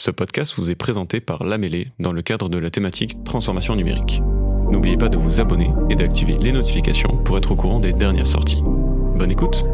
Ce 0.00 0.10
podcast 0.10 0.54
vous 0.56 0.70
est 0.70 0.76
présenté 0.76 1.20
par 1.20 1.44
Lamélé 1.44 1.88
dans 1.98 2.14
le 2.14 2.22
cadre 2.22 2.48
de 2.48 2.56
la 2.56 2.70
thématique 2.70 3.22
Transformation 3.22 3.76
numérique. 3.76 4.22
N'oubliez 4.70 4.96
pas 4.96 5.10
de 5.10 5.18
vous 5.18 5.42
abonner 5.42 5.70
et 5.90 5.94
d'activer 5.94 6.38
les 6.40 6.52
notifications 6.52 7.18
pour 7.18 7.36
être 7.36 7.50
au 7.50 7.54
courant 7.54 7.80
des 7.80 7.92
dernières 7.92 8.26
sorties. 8.26 8.62
Bonne 8.62 9.30
écoute 9.30 9.66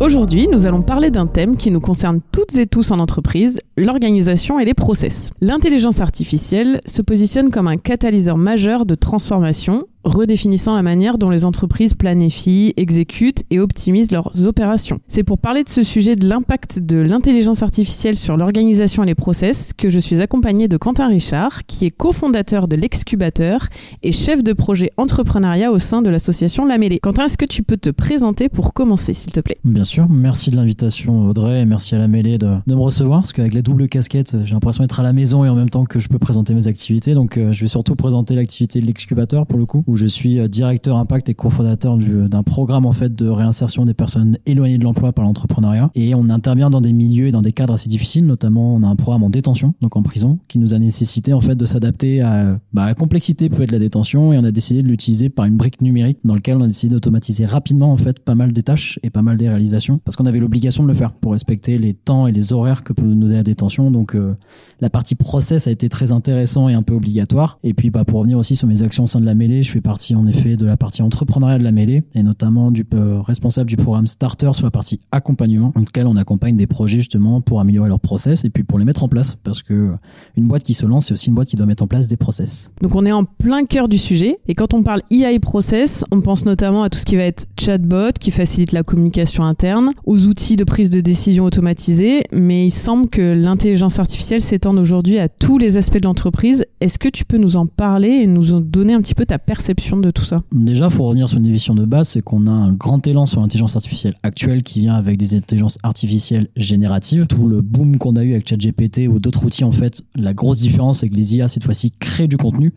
Aujourd'hui, 0.00 0.48
nous 0.48 0.64
allons 0.64 0.80
parler 0.80 1.10
d'un 1.10 1.26
thème 1.26 1.58
qui 1.58 1.70
nous 1.70 1.80
concerne 1.80 2.22
toutes 2.32 2.56
et 2.56 2.66
tous 2.66 2.90
en 2.90 3.00
entreprise, 3.00 3.60
l'organisation 3.76 4.58
et 4.58 4.64
les 4.64 4.72
process. 4.72 5.30
L'intelligence 5.42 6.00
artificielle 6.00 6.80
se 6.86 7.02
positionne 7.02 7.50
comme 7.50 7.68
un 7.68 7.76
catalyseur 7.76 8.38
majeur 8.38 8.86
de 8.86 8.94
transformation 8.94 9.84
redéfinissant 10.04 10.74
la 10.74 10.82
manière 10.82 11.18
dont 11.18 11.30
les 11.30 11.44
entreprises 11.44 11.94
planifient, 11.94 12.72
exécutent 12.76 13.44
et 13.50 13.60
optimisent 13.60 14.10
leurs 14.10 14.46
opérations. 14.46 15.00
C'est 15.06 15.24
pour 15.24 15.38
parler 15.38 15.64
de 15.64 15.68
ce 15.68 15.82
sujet 15.82 16.16
de 16.16 16.26
l'impact 16.28 16.78
de 16.78 16.98
l'intelligence 16.98 17.62
artificielle 17.62 18.16
sur 18.16 18.36
l'organisation 18.36 19.02
et 19.02 19.06
les 19.06 19.14
process 19.14 19.72
que 19.76 19.90
je 19.90 19.98
suis 19.98 20.22
accompagnée 20.22 20.68
de 20.68 20.76
Quentin 20.76 21.08
Richard, 21.08 21.66
qui 21.66 21.86
est 21.86 21.90
cofondateur 21.90 22.68
de 22.68 22.76
l'Excubateur 22.76 23.68
et 24.02 24.12
chef 24.12 24.42
de 24.42 24.52
projet 24.52 24.90
entrepreneuriat 24.96 25.70
au 25.70 25.78
sein 25.78 26.02
de 26.02 26.10
l'association 26.10 26.64
La 26.64 26.78
Mêlée. 26.78 26.98
Quentin, 27.00 27.26
est-ce 27.26 27.38
que 27.38 27.44
tu 27.44 27.62
peux 27.62 27.76
te 27.76 27.90
présenter 27.90 28.48
pour 28.48 28.72
commencer, 28.72 29.12
s'il 29.12 29.32
te 29.32 29.40
plaît? 29.40 29.58
Bien 29.64 29.84
sûr, 29.84 30.08
merci 30.08 30.50
de 30.50 30.56
l'invitation 30.56 31.28
Audrey 31.28 31.60
et 31.60 31.64
merci 31.64 31.94
à 31.94 31.98
La 31.98 32.08
Mêlée 32.08 32.38
de, 32.38 32.48
me 32.66 32.74
recevoir, 32.74 33.20
parce 33.20 33.32
qu'avec 33.32 33.54
la 33.54 33.62
double 33.62 33.88
casquette, 33.88 34.36
j'ai 34.44 34.54
l'impression 34.54 34.82
d'être 34.82 35.00
à 35.00 35.02
la 35.02 35.12
maison 35.12 35.44
et 35.44 35.48
en 35.48 35.54
même 35.54 35.70
temps 35.70 35.84
que 35.84 35.98
je 35.98 36.08
peux 36.08 36.18
présenter 36.18 36.54
mes 36.54 36.68
activités. 36.68 37.14
Donc 37.14 37.36
euh, 37.36 37.52
je 37.52 37.60
vais 37.60 37.68
surtout 37.68 37.96
présenter 37.96 38.34
l'activité 38.34 38.80
de 38.80 38.86
l'Excubateur 38.86 39.46
pour 39.46 39.58
le 39.58 39.66
coup, 39.66 39.84
où 39.90 39.96
je 39.96 40.06
suis 40.06 40.38
euh, 40.38 40.48
directeur 40.48 40.96
impact 40.96 41.28
et 41.28 41.34
cofondateur 41.34 41.96
d'un 41.96 42.42
programme 42.42 42.86
en 42.86 42.92
fait 42.92 43.14
de 43.14 43.28
réinsertion 43.28 43.84
des 43.84 43.94
personnes 43.94 44.38
éloignées 44.46 44.78
de 44.78 44.84
l'emploi 44.84 45.12
par 45.12 45.24
l'entrepreneuriat. 45.24 45.90
Et 45.94 46.14
on 46.14 46.30
intervient 46.30 46.70
dans 46.70 46.80
des 46.80 46.92
milieux 46.92 47.26
et 47.26 47.32
dans 47.32 47.42
des 47.42 47.52
cadres 47.52 47.74
assez 47.74 47.88
difficiles, 47.88 48.24
notamment 48.24 48.76
on 48.76 48.82
a 48.82 48.86
un 48.86 48.96
programme 48.96 49.24
en 49.24 49.30
détention, 49.30 49.74
donc 49.80 49.96
en 49.96 50.02
prison, 50.02 50.38
qui 50.48 50.58
nous 50.58 50.74
a 50.74 50.78
nécessité 50.78 51.32
en 51.32 51.40
fait 51.40 51.56
de 51.56 51.64
s'adapter 51.64 52.20
à 52.20 52.58
bah, 52.72 52.86
la 52.86 52.94
complexité 52.94 53.48
peut 53.48 53.62
être 53.62 53.72
la 53.72 53.78
détention 53.78 54.32
et 54.32 54.38
on 54.38 54.44
a 54.44 54.52
décidé 54.52 54.82
de 54.82 54.88
l'utiliser 54.88 55.28
par 55.28 55.44
une 55.44 55.56
brique 55.56 55.80
numérique 55.80 56.18
dans 56.24 56.34
lequel 56.34 56.56
on 56.56 56.62
a 56.62 56.66
décidé 56.68 56.94
d'automatiser 56.94 57.46
rapidement 57.46 57.92
en 57.92 57.96
fait 57.96 58.20
pas 58.20 58.34
mal 58.34 58.52
des 58.52 58.62
tâches 58.62 59.00
et 59.02 59.10
pas 59.10 59.22
mal 59.22 59.36
des 59.36 59.48
réalisations 59.48 60.00
parce 60.04 60.16
qu'on 60.16 60.26
avait 60.26 60.38
l'obligation 60.38 60.84
de 60.84 60.88
le 60.88 60.94
faire 60.94 61.12
pour 61.12 61.32
respecter 61.32 61.78
les 61.78 61.94
temps 61.94 62.26
et 62.26 62.32
les 62.32 62.52
horaires 62.52 62.84
que 62.84 62.92
peut 62.92 63.02
nous 63.02 63.14
donner 63.14 63.34
la 63.34 63.42
détention. 63.42 63.90
Donc 63.90 64.14
euh, 64.14 64.34
la 64.80 64.90
partie 64.90 65.14
process 65.14 65.66
a 65.66 65.70
été 65.70 65.88
très 65.88 66.12
intéressant 66.12 66.68
et 66.68 66.74
un 66.74 66.82
peu 66.82 66.94
obligatoire. 66.94 67.58
Et 67.64 67.74
puis 67.74 67.90
bah, 67.90 68.04
pour 68.04 68.20
revenir 68.20 68.38
aussi 68.38 68.56
sur 68.56 68.68
mes 68.68 68.82
actions 68.82 69.04
au 69.04 69.06
sein 69.06 69.20
de 69.20 69.26
la 69.26 69.34
mêlée, 69.34 69.62
je 69.62 69.70
fais 69.70 69.79
partie 69.80 70.14
en 70.14 70.26
effet 70.26 70.56
de 70.56 70.66
la 70.66 70.76
partie 70.76 71.02
entrepreneuriat 71.02 71.58
de 71.58 71.64
la 71.64 71.72
mêlée 71.72 72.02
et 72.14 72.22
notamment 72.22 72.70
du 72.70 72.86
euh, 72.94 73.20
responsable 73.20 73.68
du 73.68 73.76
programme 73.76 74.06
Starter 74.06 74.52
sur 74.52 74.64
la 74.64 74.70
partie 74.70 75.00
accompagnement, 75.12 75.72
dans 75.74 75.80
lequel 75.80 76.06
on 76.06 76.16
accompagne 76.16 76.56
des 76.56 76.66
projets 76.66 76.98
justement 76.98 77.40
pour 77.40 77.60
améliorer 77.60 77.88
leur 77.88 78.00
process 78.00 78.44
et 78.44 78.50
puis 78.50 78.62
pour 78.62 78.78
les 78.78 78.84
mettre 78.84 79.02
en 79.02 79.08
place 79.08 79.36
parce 79.42 79.62
que 79.62 79.74
euh, 79.74 79.96
une 80.36 80.46
boîte 80.46 80.62
qui 80.62 80.74
se 80.74 80.86
lance, 80.86 81.06
c'est 81.06 81.14
aussi 81.14 81.28
une 81.28 81.34
boîte 81.34 81.48
qui 81.48 81.56
doit 81.56 81.66
mettre 81.66 81.82
en 81.82 81.86
place 81.86 82.08
des 82.08 82.16
process. 82.16 82.72
Donc 82.80 82.94
on 82.94 83.04
est 83.06 83.12
en 83.12 83.24
plein 83.24 83.64
cœur 83.64 83.88
du 83.88 83.98
sujet 83.98 84.38
et 84.46 84.54
quand 84.54 84.74
on 84.74 84.82
parle 84.82 85.02
IA 85.10 85.30
process, 85.40 86.04
on 86.10 86.20
pense 86.20 86.44
notamment 86.44 86.82
à 86.82 86.90
tout 86.90 86.98
ce 86.98 87.04
qui 87.04 87.16
va 87.16 87.24
être 87.24 87.46
chatbot 87.58 88.12
qui 88.18 88.30
facilite 88.30 88.72
la 88.72 88.82
communication 88.82 89.44
interne, 89.44 89.90
aux 90.06 90.26
outils 90.26 90.56
de 90.56 90.64
prise 90.64 90.90
de 90.90 91.00
décision 91.00 91.44
automatisés, 91.44 92.22
mais 92.32 92.66
il 92.66 92.70
semble 92.70 93.08
que 93.08 93.20
l'intelligence 93.20 93.98
artificielle 93.98 94.42
s'étende 94.42 94.78
aujourd'hui 94.78 95.18
à 95.18 95.28
tous 95.28 95.58
les 95.58 95.76
aspects 95.76 95.98
de 95.98 96.04
l'entreprise. 96.04 96.64
Est-ce 96.80 96.98
que 96.98 97.08
tu 97.08 97.24
peux 97.24 97.38
nous 97.38 97.56
en 97.56 97.66
parler 97.66 98.08
et 98.08 98.26
nous 98.26 98.60
donner 98.60 98.94
un 98.94 99.00
petit 99.00 99.14
peu 99.14 99.26
ta 99.26 99.38
perception 99.38 99.69
de 99.74 100.10
tout 100.10 100.24
ça 100.24 100.42
Déjà, 100.52 100.86
il 100.86 100.90
faut 100.90 101.04
revenir 101.04 101.28
sur 101.28 101.38
une 101.38 101.44
définition 101.44 101.74
de 101.74 101.84
base, 101.84 102.08
c'est 102.08 102.22
qu'on 102.22 102.46
a 102.46 102.50
un 102.50 102.72
grand 102.72 103.06
élan 103.06 103.26
sur 103.26 103.40
l'intelligence 103.40 103.76
artificielle 103.76 104.14
actuelle 104.22 104.62
qui 104.62 104.80
vient 104.80 104.94
avec 104.94 105.16
des 105.16 105.34
intelligences 105.34 105.78
artificielles 105.82 106.48
génératives. 106.56 107.26
Tout 107.26 107.46
le 107.46 107.60
boom 107.60 107.98
qu'on 107.98 108.16
a 108.16 108.22
eu 108.22 108.32
avec 108.32 108.48
ChatGPT 108.48 109.08
ou 109.08 109.20
d'autres 109.20 109.44
outils, 109.44 109.64
en 109.64 109.72
fait, 109.72 110.02
la 110.16 110.34
grosse 110.34 110.58
différence, 110.58 111.00
c'est 111.00 111.08
que 111.08 111.14
les 111.14 111.36
IA, 111.36 111.48
cette 111.48 111.64
fois-ci, 111.64 111.92
créent 111.98 112.28
du 112.28 112.36
contenu. 112.36 112.72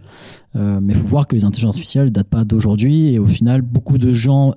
Euh, 0.56 0.80
mais 0.82 0.94
il 0.94 1.00
faut 1.00 1.08
voir 1.08 1.28
que 1.28 1.36
les 1.36 1.46
intelligences 1.46 1.76
artificielles 1.76 2.06
ne 2.06 2.10
datent 2.10 2.28
pas 2.28 2.44
d'aujourd'hui 2.44 3.08
et 3.08 3.20
au 3.20 3.28
final, 3.28 3.62
beaucoup 3.62 3.98
de 3.98 4.14
gens 4.14 4.54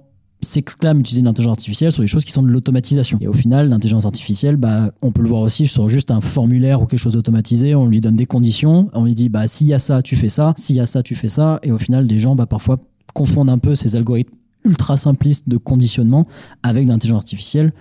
s'exclament 0.46 1.00
utiliser 1.00 1.22
l'intelligence 1.22 1.58
artificielle 1.58 1.92
sur 1.92 2.02
des 2.02 2.06
choses 2.06 2.24
qui 2.24 2.32
sont 2.32 2.42
de 2.42 2.48
l'automatisation. 2.48 3.18
Et 3.20 3.28
au 3.28 3.32
final, 3.32 3.68
l'intelligence 3.68 4.06
artificielle, 4.06 4.56
bah, 4.56 4.92
on 5.02 5.12
peut 5.12 5.22
le 5.22 5.28
voir 5.28 5.42
aussi 5.42 5.66
sur 5.66 5.88
juste 5.88 6.10
un 6.10 6.20
formulaire 6.20 6.80
ou 6.80 6.86
quelque 6.86 7.00
chose 7.00 7.14
d'automatisé, 7.14 7.74
on 7.74 7.86
lui 7.86 8.00
donne 8.00 8.16
des 8.16 8.26
conditions, 8.26 8.90
on 8.94 9.04
lui 9.04 9.14
dit, 9.14 9.28
bah, 9.28 9.48
s'il 9.48 9.66
y 9.66 9.74
a 9.74 9.78
ça, 9.78 10.02
tu 10.02 10.16
fais 10.16 10.28
ça, 10.28 10.54
s'il 10.56 10.76
y 10.76 10.80
a 10.80 10.86
ça, 10.86 11.02
tu 11.02 11.14
fais 11.14 11.28
ça, 11.28 11.58
et 11.62 11.72
au 11.72 11.78
final, 11.78 12.06
des 12.06 12.18
gens, 12.18 12.34
bah, 12.34 12.46
parfois, 12.46 12.78
confondent 13.14 13.50
un 13.50 13.58
peu 13.58 13.74
ces 13.74 13.96
algorithmes 13.96 14.36
ultra 14.64 14.96
simplistes 14.96 15.48
de 15.48 15.56
conditionnement 15.56 16.26
avec 16.62 16.86
l'intelligence 16.86 17.22
artificielle. 17.22 17.72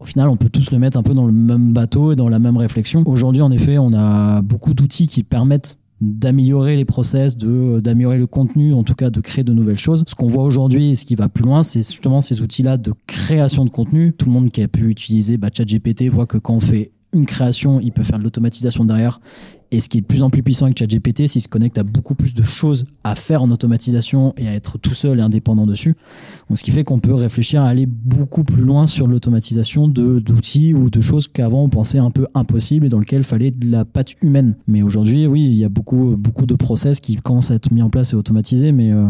Au 0.00 0.04
final, 0.04 0.28
on 0.28 0.36
peut 0.36 0.48
tous 0.48 0.70
le 0.72 0.78
mettre 0.78 0.98
un 0.98 1.02
peu 1.02 1.14
dans 1.14 1.26
le 1.26 1.32
même 1.32 1.72
bateau 1.72 2.12
et 2.12 2.16
dans 2.16 2.28
la 2.28 2.38
même 2.38 2.56
réflexion. 2.56 3.04
Aujourd'hui, 3.06 3.42
en 3.42 3.50
effet, 3.50 3.78
on 3.78 3.92
a 3.94 4.42
beaucoup 4.42 4.74
d'outils 4.74 5.06
qui 5.06 5.22
permettent 5.22 5.78
d'améliorer 6.02 6.74
les 6.74 6.84
process, 6.84 7.36
de 7.36 7.78
d'améliorer 7.80 8.18
le 8.18 8.26
contenu, 8.26 8.74
en 8.74 8.82
tout 8.82 8.94
cas 8.94 9.08
de 9.08 9.20
créer 9.20 9.44
de 9.44 9.52
nouvelles 9.52 9.78
choses. 9.78 10.02
Ce 10.06 10.14
qu'on 10.14 10.26
voit 10.26 10.42
aujourd'hui 10.42 10.90
et 10.90 10.94
ce 10.96 11.04
qui 11.04 11.14
va 11.14 11.28
plus 11.28 11.44
loin, 11.44 11.62
c'est 11.62 11.88
justement 11.88 12.20
ces 12.20 12.40
outils-là 12.40 12.76
de 12.76 12.92
création 13.06 13.64
de 13.64 13.70
contenu. 13.70 14.12
Tout 14.12 14.26
le 14.26 14.32
monde 14.32 14.50
qui 14.50 14.62
a 14.62 14.68
pu 14.68 14.88
utiliser 14.88 15.36
bah, 15.36 15.48
ChatGPT 15.56 16.08
voit 16.08 16.26
que 16.26 16.38
quand 16.38 16.54
on 16.54 16.60
fait 16.60 16.90
une 17.12 17.26
création, 17.26 17.80
il 17.80 17.92
peut 17.92 18.02
faire 18.02 18.18
de 18.18 18.24
l'automatisation 18.24 18.84
derrière 18.84 19.20
et 19.72 19.80
ce 19.80 19.88
qui 19.88 19.98
est 19.98 20.00
de 20.02 20.06
plus 20.06 20.22
en 20.22 20.28
plus 20.28 20.42
puissant 20.42 20.66
avec 20.66 20.78
ChatGPT, 20.78 21.24
qu'il 21.24 21.40
se 21.40 21.48
connecte 21.48 21.78
à 21.78 21.82
beaucoup 21.82 22.14
plus 22.14 22.34
de 22.34 22.42
choses 22.42 22.84
à 23.04 23.14
faire 23.14 23.42
en 23.42 23.50
automatisation 23.50 24.34
et 24.36 24.46
à 24.46 24.52
être 24.52 24.78
tout 24.78 24.94
seul 24.94 25.18
et 25.18 25.22
indépendant 25.22 25.66
dessus. 25.66 25.96
Donc, 26.48 26.58
ce 26.58 26.62
qui 26.62 26.70
fait 26.70 26.84
qu'on 26.84 27.00
peut 27.00 27.14
réfléchir 27.14 27.62
à 27.62 27.68
aller 27.68 27.86
beaucoup 27.86 28.44
plus 28.44 28.62
loin 28.62 28.86
sur 28.86 29.06
l'automatisation 29.06 29.88
d'outils 29.88 30.74
ou 30.74 30.90
de 30.90 31.00
choses 31.00 31.26
qu'avant 31.26 31.64
on 31.64 31.68
pensait 31.70 31.98
un 31.98 32.10
peu 32.10 32.26
impossibles 32.34 32.84
et 32.84 32.88
dans 32.90 32.98
lesquelles 32.98 33.24
fallait 33.24 33.50
de 33.50 33.70
la 33.70 33.86
patte 33.86 34.14
humaine. 34.22 34.56
Mais 34.66 34.82
aujourd'hui, 34.82 35.26
oui, 35.26 35.42
il 35.42 35.54
y 35.54 35.64
a 35.64 35.70
beaucoup, 35.70 36.16
beaucoup 36.18 36.44
de 36.44 36.54
process 36.54 37.00
qui 37.00 37.16
commencent 37.16 37.50
à 37.50 37.54
être 37.54 37.72
mis 37.72 37.80
en 37.80 37.88
place 37.88 38.12
et 38.12 38.16
automatisés, 38.16 38.72
mais, 38.72 38.92
euh, 38.92 39.06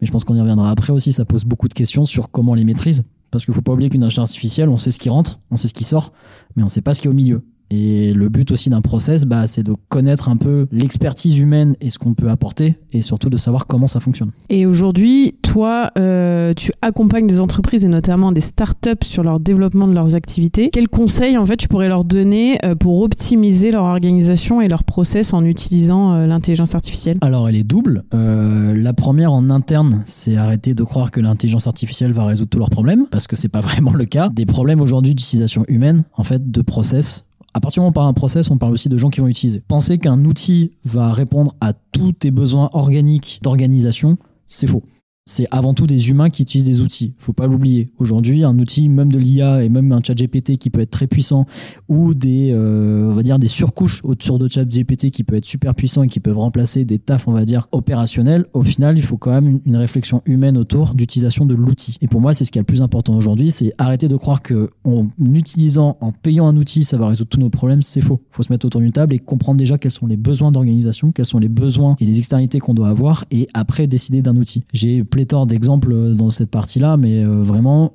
mais 0.00 0.06
je 0.06 0.12
pense 0.12 0.22
qu'on 0.22 0.36
y 0.36 0.40
reviendra 0.40 0.70
après 0.70 0.92
aussi. 0.92 1.10
Ça 1.10 1.24
pose 1.24 1.44
beaucoup 1.44 1.66
de 1.66 1.74
questions 1.74 2.04
sur 2.04 2.30
comment 2.30 2.52
on 2.52 2.54
les 2.54 2.64
maîtrise. 2.64 3.02
Parce 3.34 3.46
qu'il 3.46 3.50
ne 3.50 3.56
faut 3.56 3.62
pas 3.62 3.72
oublier 3.72 3.90
qu'une 3.90 4.04
intelligence 4.04 4.30
artificielle, 4.30 4.68
on 4.68 4.76
sait 4.76 4.92
ce 4.92 5.00
qui 5.00 5.08
rentre, 5.08 5.40
on 5.50 5.56
sait 5.56 5.66
ce 5.66 5.74
qui 5.74 5.82
sort, 5.82 6.12
mais 6.54 6.62
on 6.62 6.66
ne 6.66 6.70
sait 6.70 6.82
pas 6.82 6.94
ce 6.94 7.00
qui 7.00 7.08
est 7.08 7.10
au 7.10 7.14
milieu. 7.14 7.42
Et 7.70 8.12
le 8.12 8.28
but 8.28 8.50
aussi 8.50 8.70
d'un 8.70 8.80
process, 8.80 9.24
bah, 9.24 9.46
c'est 9.46 9.62
de 9.62 9.74
connaître 9.88 10.28
un 10.28 10.36
peu 10.36 10.66
l'expertise 10.70 11.38
humaine 11.38 11.74
et 11.80 11.90
ce 11.90 11.98
qu'on 11.98 12.14
peut 12.14 12.28
apporter, 12.28 12.76
et 12.92 13.02
surtout 13.02 13.30
de 13.30 13.36
savoir 13.36 13.66
comment 13.66 13.86
ça 13.86 14.00
fonctionne. 14.00 14.30
Et 14.50 14.66
aujourd'hui, 14.66 15.34
toi, 15.42 15.90
euh, 15.98 16.54
tu 16.54 16.72
accompagnes 16.82 17.26
des 17.26 17.40
entreprises 17.40 17.84
et 17.84 17.88
notamment 17.88 18.32
des 18.32 18.40
startups 18.40 19.04
sur 19.04 19.22
leur 19.22 19.40
développement 19.40 19.88
de 19.88 19.92
leurs 19.92 20.14
activités. 20.14 20.70
Quels 20.70 20.88
conseils, 20.88 21.38
en 21.38 21.46
fait, 21.46 21.56
tu 21.56 21.68
pourrais 21.68 21.88
leur 21.88 22.04
donner 22.04 22.58
euh, 22.64 22.74
pour 22.74 23.00
optimiser 23.02 23.70
leur 23.70 23.84
organisation 23.84 24.60
et 24.60 24.68
leur 24.68 24.84
process 24.84 25.32
en 25.32 25.44
utilisant 25.44 26.14
euh, 26.14 26.26
l'intelligence 26.26 26.74
artificielle? 26.74 27.18
Alors, 27.22 27.48
elle 27.48 27.56
est 27.56 27.64
double. 27.64 28.04
la 28.12 28.92
première, 28.92 29.32
en 29.32 29.50
interne, 29.50 30.02
c'est 30.04 30.36
arrêter 30.36 30.74
de 30.74 30.82
croire 30.82 31.10
que 31.10 31.20
l'intelligence 31.20 31.66
artificielle 31.66 32.12
va 32.12 32.26
résoudre 32.26 32.50
tous 32.50 32.58
leurs 32.58 32.70
problèmes, 32.70 33.06
parce 33.10 33.26
que 33.26 33.36
c'est 33.36 33.48
pas 33.48 33.60
vraiment 33.62 33.92
le 33.92 34.04
cas. 34.04 34.28
Des 34.28 34.46
problèmes 34.46 34.80
aujourd'hui 34.80 35.14
d'utilisation 35.14 35.64
humaine, 35.68 36.04
en 36.16 36.22
fait, 36.22 36.50
de 36.50 36.62
process 36.62 37.24
à 37.54 37.60
partir 37.60 37.80
du 37.80 37.84
moment 37.84 37.88
où 37.88 37.90
on 37.90 37.92
parle 37.92 38.08
d'un 38.08 38.14
process, 38.14 38.50
on 38.50 38.58
parle 38.58 38.72
aussi 38.72 38.88
de 38.88 38.98
gens 38.98 39.10
qui 39.10 39.20
vont 39.20 39.26
l'utiliser. 39.26 39.60
Penser 39.60 39.98
qu'un 39.98 40.24
outil 40.24 40.72
va 40.84 41.12
répondre 41.12 41.54
à 41.60 41.72
tous 41.72 42.12
tes 42.12 42.30
besoins 42.32 42.68
organiques 42.72 43.38
d'organisation, 43.42 44.18
c'est 44.44 44.66
faux 44.66 44.82
c'est 45.26 45.46
avant 45.50 45.72
tout 45.72 45.86
des 45.86 46.10
humains 46.10 46.28
qui 46.28 46.42
utilisent 46.42 46.66
des 46.66 46.82
outils. 46.82 47.14
Faut 47.16 47.32
pas 47.32 47.46
l'oublier. 47.46 47.86
Aujourd'hui, 47.98 48.44
un 48.44 48.58
outil, 48.58 48.90
même 48.90 49.10
de 49.10 49.18
l'IA 49.18 49.64
et 49.64 49.70
même 49.70 49.90
un 49.92 50.00
chat 50.02 50.14
GPT 50.14 50.58
qui 50.58 50.68
peut 50.68 50.80
être 50.80 50.90
très 50.90 51.06
puissant 51.06 51.46
ou 51.88 52.12
des, 52.12 52.50
euh, 52.52 53.08
on 53.10 53.14
va 53.14 53.22
dire 53.22 53.38
des 53.38 53.48
surcouches 53.48 54.00
autour 54.04 54.38
de 54.38 54.50
chat 54.50 54.66
GPT 54.66 55.10
qui 55.10 55.24
peut 55.24 55.36
être 55.36 55.46
super 55.46 55.74
puissant 55.74 56.02
et 56.02 56.08
qui 56.08 56.20
peuvent 56.20 56.36
remplacer 56.36 56.84
des 56.84 56.98
tafs, 56.98 57.26
on 57.26 57.32
va 57.32 57.46
dire, 57.46 57.68
opérationnels. 57.72 58.44
Au 58.52 58.62
final, 58.62 58.98
il 58.98 59.02
faut 59.02 59.16
quand 59.16 59.30
même 59.30 59.60
une, 59.64 59.74
réflexion 59.74 60.22
humaine 60.24 60.56
autour 60.56 60.94
d'utilisation 60.94 61.46
de 61.46 61.54
l'outil. 61.54 61.96
Et 62.00 62.06
pour 62.06 62.20
moi, 62.20 62.32
c'est 62.32 62.44
ce 62.44 62.52
qui 62.52 62.58
est 62.58 62.60
le 62.62 62.66
plus 62.66 62.80
important 62.80 63.16
aujourd'hui, 63.16 63.50
c'est 63.50 63.72
arrêter 63.76 64.08
de 64.08 64.16
croire 64.16 64.40
que 64.40 64.70
en 64.84 65.08
utilisant, 65.32 65.98
en 66.00 66.12
payant 66.12 66.46
un 66.46 66.56
outil, 66.56 66.84
ça 66.84 66.96
va 66.96 67.08
résoudre 67.08 67.28
tous 67.28 67.40
nos 67.40 67.50
problèmes. 67.50 67.82
C'est 67.82 68.00
faux. 68.00 68.22
Faut 68.30 68.42
se 68.42 68.52
mettre 68.52 68.66
autour 68.66 68.80
d'une 68.80 68.92
table 68.92 69.14
et 69.14 69.18
comprendre 69.18 69.58
déjà 69.58 69.78
quels 69.78 69.90
sont 69.90 70.06
les 70.06 70.16
besoins 70.16 70.52
d'organisation, 70.52 71.12
quels 71.12 71.24
sont 71.24 71.38
les 71.38 71.48
besoins 71.48 71.96
et 71.98 72.04
les 72.04 72.18
externalités 72.18 72.60
qu'on 72.60 72.72
doit 72.74 72.88
avoir 72.88 73.24
et 73.30 73.48
après 73.52 73.86
décider 73.86 74.22
d'un 74.22 74.36
outil. 74.36 74.64
J'ai 74.72 75.02
pléthore 75.14 75.46
d'exemples 75.46 76.14
dans 76.16 76.28
cette 76.28 76.50
partie-là, 76.50 76.96
mais 76.96 77.22
euh, 77.22 77.40
vraiment, 77.40 77.92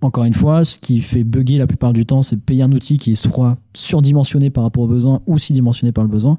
encore 0.00 0.24
une 0.24 0.32
fois, 0.32 0.64
ce 0.64 0.78
qui 0.78 1.02
fait 1.02 1.22
bugger 1.22 1.58
la 1.58 1.66
plupart 1.66 1.92
du 1.92 2.06
temps, 2.06 2.22
c'est 2.22 2.38
payer 2.38 2.62
un 2.62 2.72
outil 2.72 2.96
qui 2.96 3.14
soit 3.14 3.58
surdimensionné 3.74 4.48
par 4.48 4.64
rapport 4.64 4.84
aux 4.84 4.88
besoins 4.88 5.20
ou 5.26 5.36
si 5.36 5.52
dimensionné 5.52 5.92
par 5.92 6.02
le 6.02 6.08
besoin. 6.08 6.38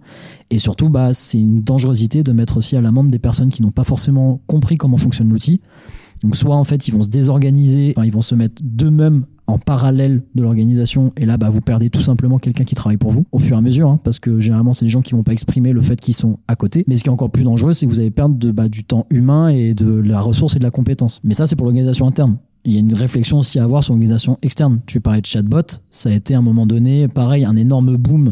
Et 0.50 0.58
surtout, 0.58 0.90
bah, 0.90 1.14
c'est 1.14 1.40
une 1.40 1.62
dangerosité 1.62 2.24
de 2.24 2.32
mettre 2.32 2.58
aussi 2.58 2.76
à 2.76 2.82
l'amende 2.82 3.12
des 3.12 3.20
personnes 3.20 3.50
qui 3.50 3.62
n'ont 3.62 3.70
pas 3.70 3.84
forcément 3.84 4.42
compris 4.48 4.76
comment 4.76 4.98
fonctionne 4.98 5.30
l'outil. 5.30 5.62
Donc 6.24 6.36
soit 6.36 6.56
en 6.56 6.64
fait 6.64 6.88
ils 6.88 6.92
vont 6.92 7.04
se 7.04 7.10
désorganiser, 7.10 7.94
ils 8.04 8.12
vont 8.12 8.22
se 8.24 8.34
mettre 8.34 8.60
d'eux-mêmes 8.64 9.26
en 9.48 9.58
parallèle 9.58 10.24
de 10.36 10.44
l'organisation. 10.44 11.12
Et 11.18 11.26
là 11.26 11.38
bah, 11.38 11.50
vous 11.50 11.62
perdez 11.62 11.90
tout 11.90 12.02
simplement 12.02 12.38
quelqu'un 12.38 12.64
qui 12.64 12.76
travaille 12.76 12.98
pour 12.98 13.12
vous 13.12 13.26
au 13.32 13.40
fur 13.40 13.56
et 13.56 13.60
à 13.60 13.62
mesure 13.62 13.90
hein, 13.90 14.00
parce 14.04 14.20
que 14.20 14.40
généralement 14.40 14.74
c'est 14.74 14.86
des 14.86 14.92
gens 14.92 15.02
qui 15.02 15.14
vont 15.14 15.24
pas 15.24 15.34
exprimer 15.34 15.72
le 15.72 15.82
fait 15.82 16.00
qu'ils 16.00 16.16
sont 16.16 16.40
à 16.48 16.56
côté. 16.56 16.84
Mais 16.88 16.96
ce 16.96 17.04
qui 17.04 17.10
est 17.10 17.14
encore 17.14 17.32
plus 17.32 17.44
dangereux 17.44 17.74
c'est 17.74 17.86
que 17.86 17.92
vous 17.92 18.00
allez 18.00 18.12
perdre 18.12 18.36
de, 18.36 18.52
bah, 18.52 18.68
du 18.68 18.84
temps 18.84 19.06
humain 19.10 19.50
et 19.50 19.74
de 19.74 20.02
la 20.02 20.22
ressource 20.22 20.56
et 20.56 20.60
de 20.60 20.64
la 20.64 20.72
compétence. 20.72 21.20
Mais 21.24 21.34
ça 21.34 21.48
c'est 21.48 21.56
pour 21.56 21.66
l'organisation 21.66 22.08
interne. 22.08 22.38
Il 22.66 22.72
y 22.72 22.78
a 22.78 22.80
une 22.80 22.94
réflexion 22.94 23.40
aussi 23.40 23.60
à 23.60 23.66
avoir 23.66 23.84
sur 23.84 23.94
l'organisation 23.94 24.38
externe. 24.42 24.80
Tu 24.86 25.02
parlais 25.02 25.20
de 25.20 25.26
chatbot, 25.26 25.82
ça 25.90 26.10
a 26.10 26.14
été 26.14 26.34
à 26.34 26.38
un 26.38 26.42
moment 26.42 26.66
donné, 26.66 27.10
pareil, 27.10 27.44
un 27.44 27.58
énorme 27.58 27.98
boom 27.98 28.32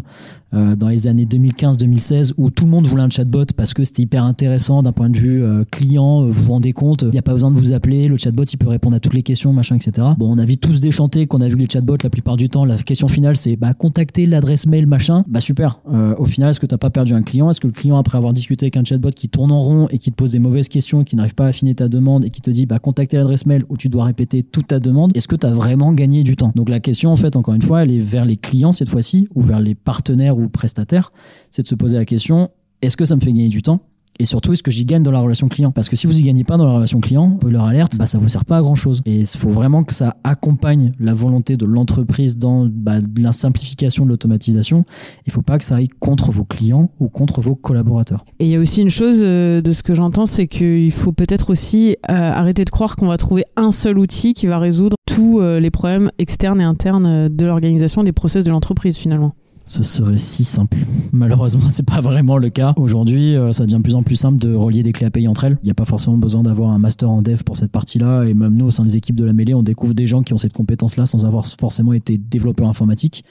euh, 0.53 0.75
dans 0.75 0.89
les 0.89 1.07
années 1.07 1.25
2015-2016 1.25 2.33
où 2.37 2.49
tout 2.49 2.65
le 2.65 2.71
monde 2.71 2.87
voulait 2.87 3.03
un 3.03 3.09
chatbot 3.09 3.45
parce 3.55 3.73
que 3.73 3.83
c'était 3.83 4.03
hyper 4.03 4.23
intéressant 4.23 4.83
d'un 4.83 4.91
point 4.91 5.09
de 5.09 5.17
vue 5.17 5.43
euh, 5.43 5.63
client. 5.71 6.25
Vous 6.25 6.43
vous 6.43 6.51
rendez 6.51 6.73
compte, 6.73 7.03
il 7.03 7.09
n'y 7.09 7.19
a 7.19 7.21
pas 7.21 7.33
besoin 7.33 7.51
de 7.51 7.57
vous 7.57 7.73
appeler, 7.73 8.07
le 8.07 8.17
chatbot 8.17 8.43
il 8.43 8.57
peut 8.57 8.67
répondre 8.67 8.95
à 8.95 8.99
toutes 8.99 9.13
les 9.13 9.23
questions, 9.23 9.53
machin, 9.53 9.75
etc. 9.75 10.07
Bon, 10.17 10.31
on 10.31 10.37
a 10.37 10.45
vite 10.45 10.61
tous 10.61 10.79
déchanté 10.79 11.27
qu'on 11.27 11.41
a 11.41 11.47
vu 11.47 11.55
les 11.55 11.67
chatbots 11.71 11.97
la 12.03 12.09
plupart 12.09 12.37
du 12.37 12.49
temps. 12.49 12.65
La 12.65 12.77
question 12.77 13.07
finale 13.07 13.35
c'est 13.35 13.55
bah 13.55 13.73
contacter 13.73 14.25
l'adresse 14.25 14.67
mail, 14.67 14.87
machin. 14.87 15.23
Bah 15.27 15.41
super. 15.41 15.79
Euh, 15.91 16.15
au 16.17 16.25
final, 16.25 16.49
est-ce 16.49 16.59
que 16.59 16.65
t'as 16.65 16.77
pas 16.77 16.89
perdu 16.89 17.13
un 17.13 17.21
client? 17.21 17.49
Est-ce 17.49 17.59
que 17.59 17.67
le 17.67 17.73
client 17.73 17.97
après 17.97 18.17
avoir 18.17 18.33
discuté 18.33 18.65
avec 18.65 18.77
un 18.77 18.83
chatbot 18.83 19.11
qui 19.11 19.29
tourne 19.29 19.51
en 19.51 19.61
rond 19.61 19.87
et 19.89 19.97
qui 19.97 20.11
te 20.11 20.15
pose 20.15 20.31
des 20.31 20.39
mauvaises 20.39 20.67
questions, 20.67 21.03
qui 21.03 21.15
n'arrive 21.15 21.35
pas 21.35 21.45
à 21.45 21.47
affiner 21.47 21.75
ta 21.75 21.87
demande 21.87 22.25
et 22.25 22.29
qui 22.29 22.41
te 22.41 22.49
dit 22.49 22.65
bah 22.65 22.79
contacter 22.79 23.17
l'adresse 23.17 23.45
mail 23.45 23.63
où 23.69 23.77
tu 23.77 23.89
dois 23.89 24.05
répéter 24.05 24.43
toute 24.43 24.67
ta 24.67 24.79
demande, 24.79 25.15
est-ce 25.15 25.27
que 25.27 25.35
tu 25.35 25.45
as 25.45 25.51
vraiment 25.51 25.93
gagné 25.93 26.23
du 26.23 26.35
temps? 26.35 26.51
Donc 26.55 26.69
la 26.69 26.79
question 26.79 27.11
en 27.11 27.15
fait, 27.15 27.35
encore 27.35 27.53
une 27.53 27.61
fois, 27.61 27.83
elle 27.83 27.91
est 27.91 27.99
vers 27.99 28.25
les 28.25 28.37
clients 28.37 28.71
cette 28.71 28.89
fois-ci 28.89 29.27
ou 29.35 29.41
vers 29.41 29.59
les 29.59 29.75
partenaires 29.75 30.37
ou 30.43 30.49
prestataires 30.49 31.11
c'est 31.49 31.61
de 31.63 31.67
se 31.67 31.75
poser 31.75 31.97
la 31.97 32.05
question 32.05 32.49
est-ce 32.81 32.97
que 32.97 33.05
ça 33.05 33.15
me 33.15 33.21
fait 33.21 33.31
gagner 33.31 33.49
du 33.49 33.61
temps? 33.61 33.81
Et 34.19 34.25
surtout, 34.25 34.53
est-ce 34.53 34.61
que 34.61 34.71
j'y 34.71 34.85
gagne 34.85 35.03
dans 35.03 35.11
la 35.11 35.19
relation 35.19 35.47
client? 35.47 35.71
Parce 35.71 35.87
que 35.87 35.95
si 35.95 36.05
vous 36.05 36.19
y 36.19 36.21
gagnez 36.21 36.43
pas 36.43 36.57
dans 36.57 36.65
la 36.65 36.73
relation 36.73 36.99
client, 36.99 37.39
leur 37.43 37.63
alerte, 37.63 37.97
bah, 37.97 38.05
ça 38.05 38.17
vous 38.17 38.27
sert 38.27 38.45
pas 38.45 38.57
à 38.57 38.61
grand 38.61 38.75
chose. 38.75 39.01
Et 39.05 39.21
il 39.21 39.27
faut 39.27 39.49
vraiment 39.49 39.83
que 39.83 39.93
ça 39.93 40.17
accompagne 40.23 40.91
la 40.99 41.13
volonté 41.13 41.57
de 41.57 41.65
l'entreprise 41.65 42.37
dans 42.37 42.67
bah, 42.69 42.97
la 43.17 43.31
simplification 43.31 44.03
de 44.03 44.09
l'automatisation. 44.09 44.83
Il 45.25 45.31
faut 45.31 45.41
pas 45.41 45.57
que 45.57 45.63
ça 45.63 45.77
aille 45.77 45.87
contre 45.87 46.31
vos 46.31 46.43
clients 46.43 46.91
ou 46.99 47.07
contre 47.07 47.41
vos 47.41 47.55
collaborateurs. 47.55 48.25
Et 48.39 48.45
il 48.45 48.51
y 48.51 48.55
a 48.55 48.59
aussi 48.59 48.81
une 48.81 48.89
chose 48.89 49.21
euh, 49.23 49.61
de 49.61 49.71
ce 49.71 49.81
que 49.81 49.95
j'entends, 49.95 50.25
c'est 50.25 50.47
qu'il 50.47 50.91
faut 50.91 51.13
peut-être 51.13 51.49
aussi 51.49 51.91
euh, 51.91 52.13
arrêter 52.13 52.65
de 52.65 52.69
croire 52.69 52.97
qu'on 52.97 53.07
va 53.07 53.17
trouver 53.17 53.45
un 53.55 53.71
seul 53.71 53.97
outil 53.97 54.33
qui 54.33 54.45
va 54.45 54.59
résoudre 54.59 54.97
tous 55.07 55.39
euh, 55.39 55.59
les 55.59 55.71
problèmes 55.71 56.11
externes 56.19 56.61
et 56.61 56.65
internes 56.65 57.29
de 57.29 57.45
l'organisation 57.45 58.03
des 58.03 58.11
process 58.11 58.43
de 58.43 58.51
l'entreprise 58.51 58.97
finalement 58.97 59.33
ce 59.65 59.83
serait 59.83 60.17
si 60.17 60.43
simple. 60.43 60.77
Malheureusement, 61.11 61.69
c'est 61.69 61.85
pas 61.85 62.01
vraiment 62.01 62.37
le 62.37 62.49
cas. 62.49 62.73
Aujourd'hui, 62.77 63.35
euh, 63.35 63.51
ça 63.51 63.65
devient 63.65 63.77
de 63.77 63.83
plus 63.83 63.95
en 63.95 64.03
plus 64.03 64.15
simple 64.15 64.39
de 64.39 64.53
relier 64.53 64.83
des 64.83 64.91
clés 64.91 65.05
API 65.05 65.27
entre 65.27 65.45
elles. 65.45 65.57
Il 65.63 65.65
n'y 65.65 65.71
a 65.71 65.75
pas 65.75 65.85
forcément 65.85 66.17
besoin 66.17 66.43
d'avoir 66.43 66.71
un 66.71 66.79
master 66.79 67.09
en 67.09 67.21
dev 67.21 67.43
pour 67.43 67.57
cette 67.57 67.71
partie-là. 67.71 68.23
Et 68.23 68.33
même 68.33 68.55
nous, 68.55 68.65
au 68.65 68.71
sein 68.71 68.83
des 68.83 68.97
équipes 68.97 69.15
de 69.15 69.25
la 69.25 69.33
mêlée, 69.33 69.53
on 69.53 69.63
découvre 69.63 69.93
des 69.93 70.05
gens 70.05 70.23
qui 70.23 70.33
ont 70.33 70.37
cette 70.37 70.53
compétence-là 70.53 71.05
sans 71.05 71.25
avoir 71.25 71.45
forcément 71.45 71.93
été 71.93 72.17
développeurs 72.17 72.67
informatiques. 72.67 73.23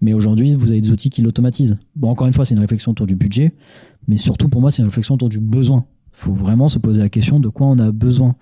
Mais 0.00 0.14
aujourd'hui, 0.14 0.54
vous 0.54 0.70
avez 0.70 0.80
des 0.80 0.90
outils 0.90 1.10
qui 1.10 1.22
l'automatisent. 1.22 1.76
Bon, 1.94 2.08
encore 2.08 2.26
une 2.26 2.32
fois, 2.32 2.44
c'est 2.44 2.54
une 2.54 2.60
réflexion 2.60 2.92
autour 2.92 3.06
du 3.06 3.16
budget, 3.16 3.52
mais 4.08 4.16
surtout 4.16 4.48
pour 4.48 4.60
moi, 4.60 4.70
c'est 4.70 4.80
une 4.80 4.88
réflexion 4.88 5.14
autour 5.14 5.28
du 5.28 5.40
besoin. 5.40 5.84
Il 6.12 6.24
faut 6.24 6.32
vraiment 6.32 6.68
se 6.68 6.78
poser 6.78 7.00
la 7.00 7.08
question 7.08 7.40
de 7.40 7.48
quoi 7.48 7.66
on 7.66 7.78
a 7.78 7.92
besoin. 7.92 8.34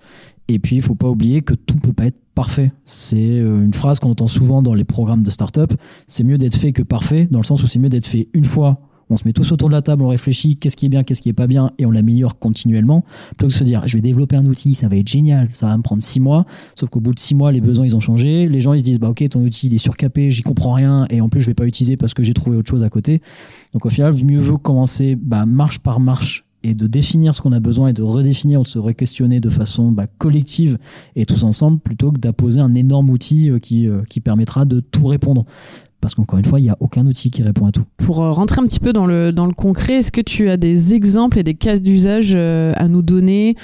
Et 0.47 0.59
puis, 0.59 0.77
il 0.77 0.81
faut 0.81 0.95
pas 0.95 1.09
oublier 1.09 1.41
que 1.41 1.53
tout 1.53 1.77
peut 1.77 1.93
pas 1.93 2.05
être 2.05 2.19
parfait. 2.33 2.71
C'est 2.83 3.39
euh, 3.39 3.63
une 3.63 3.73
phrase 3.73 3.99
qu'on 3.99 4.11
entend 4.11 4.27
souvent 4.27 4.61
dans 4.61 4.73
les 4.73 4.83
programmes 4.83 5.23
de 5.23 5.29
start-up. 5.29 5.73
C'est 6.07 6.23
mieux 6.23 6.37
d'être 6.37 6.55
fait 6.55 6.71
que 6.71 6.81
parfait, 6.81 7.27
dans 7.29 7.39
le 7.39 7.45
sens 7.45 7.63
où 7.63 7.67
c'est 7.67 7.79
mieux 7.79 7.89
d'être 7.89 8.07
fait 8.07 8.29
une 8.33 8.45
fois. 8.45 8.79
On 9.11 9.17
se 9.17 9.23
met 9.25 9.33
tous 9.33 9.51
autour 9.51 9.69
de 9.69 9.73
la 9.73 9.81
table, 9.81 10.03
on 10.03 10.07
réfléchit, 10.07 10.55
qu'est-ce 10.55 10.77
qui 10.77 10.85
est 10.85 10.89
bien, 10.89 11.03
qu'est-ce 11.03 11.21
qui 11.21 11.29
est 11.29 11.33
pas 11.33 11.47
bien, 11.47 11.71
et 11.79 11.85
on 11.87 11.91
l'améliore 11.91 12.37
continuellement. 12.37 13.01
Plutôt 13.29 13.47
que 13.47 13.53
de 13.53 13.57
se 13.57 13.63
dire, 13.63 13.81
je 13.87 13.95
vais 13.95 14.01
développer 14.01 14.35
un 14.35 14.45
outil, 14.45 14.75
ça 14.75 14.87
va 14.87 14.97
être 14.97 15.07
génial, 15.07 15.49
ça 15.49 15.65
va 15.65 15.75
me 15.75 15.81
prendre 15.81 16.03
six 16.03 16.19
mois. 16.19 16.45
Sauf 16.75 16.89
qu'au 16.89 16.99
bout 16.99 17.15
de 17.15 17.19
six 17.19 17.33
mois, 17.33 17.51
les 17.51 17.59
besoins, 17.59 17.85
ils 17.85 17.95
ont 17.95 17.99
changé. 17.99 18.47
Les 18.47 18.61
gens, 18.61 18.73
ils 18.73 18.79
se 18.79 18.83
disent, 18.83 18.99
bah, 18.99 19.09
ok, 19.09 19.27
ton 19.29 19.41
outil, 19.41 19.65
il 19.67 19.73
est 19.73 19.79
surcapé, 19.79 20.29
j'y 20.29 20.43
comprends 20.43 20.73
rien, 20.73 21.07
et 21.09 21.21
en 21.21 21.29
plus, 21.29 21.41
je 21.41 21.47
vais 21.47 21.55
pas 21.55 21.65
utiliser 21.65 21.97
parce 21.97 22.13
que 22.13 22.23
j'ai 22.23 22.35
trouvé 22.35 22.55
autre 22.55 22.69
chose 22.69 22.83
à 22.83 22.89
côté. 22.89 23.21
Donc, 23.73 23.85
au 23.85 23.89
final, 23.89 24.13
mieux 24.23 24.39
vaut 24.39 24.59
commencer, 24.59 25.15
bah, 25.15 25.47
marche 25.47 25.79
par 25.79 25.99
marche, 25.99 26.45
et 26.63 26.75
de 26.75 26.87
définir 26.87 27.33
ce 27.33 27.41
qu'on 27.41 27.51
a 27.51 27.59
besoin 27.59 27.89
et 27.89 27.93
de 27.93 28.01
redéfinir 28.01 28.61
de 28.61 28.67
se 28.67 28.79
re-questionner 28.79 29.39
de 29.39 29.49
façon 29.49 29.91
bah, 29.91 30.07
collective 30.17 30.77
et 31.15 31.25
tous 31.25 31.43
ensemble 31.43 31.79
plutôt 31.79 32.11
que 32.11 32.19
d'apposer 32.19 32.59
un 32.59 32.73
énorme 32.75 33.09
outil 33.09 33.49
euh, 33.49 33.59
qui, 33.59 33.87
euh, 33.87 34.01
qui 34.09 34.19
permettra 34.19 34.65
de 34.65 34.79
tout 34.79 35.05
répondre. 35.05 35.45
Parce 36.01 36.15
qu'encore 36.15 36.39
une 36.39 36.45
fois, 36.45 36.61
il 36.61 36.63
n'y 36.63 36.69
a 36.69 36.77
aucun 36.79 37.05
outil 37.05 37.29
qui 37.29 37.43
répond 37.43 37.65
à 37.65 37.71
tout. 37.71 37.83
Pour 37.97 38.23
euh, 38.23 38.31
rentrer 38.31 38.61
un 38.61 38.63
petit 38.63 38.79
peu 38.79 38.93
dans 38.93 39.05
le, 39.05 39.31
dans 39.31 39.45
le 39.45 39.53
concret, 39.53 39.95
est-ce 39.95 40.11
que 40.11 40.21
tu 40.21 40.49
as 40.49 40.57
des 40.57 40.93
exemples 40.93 41.39
et 41.39 41.43
des 41.43 41.55
cas 41.55 41.77
d'usage 41.77 42.35
à 42.35 42.87
nous 42.87 43.01
donner 43.01 43.55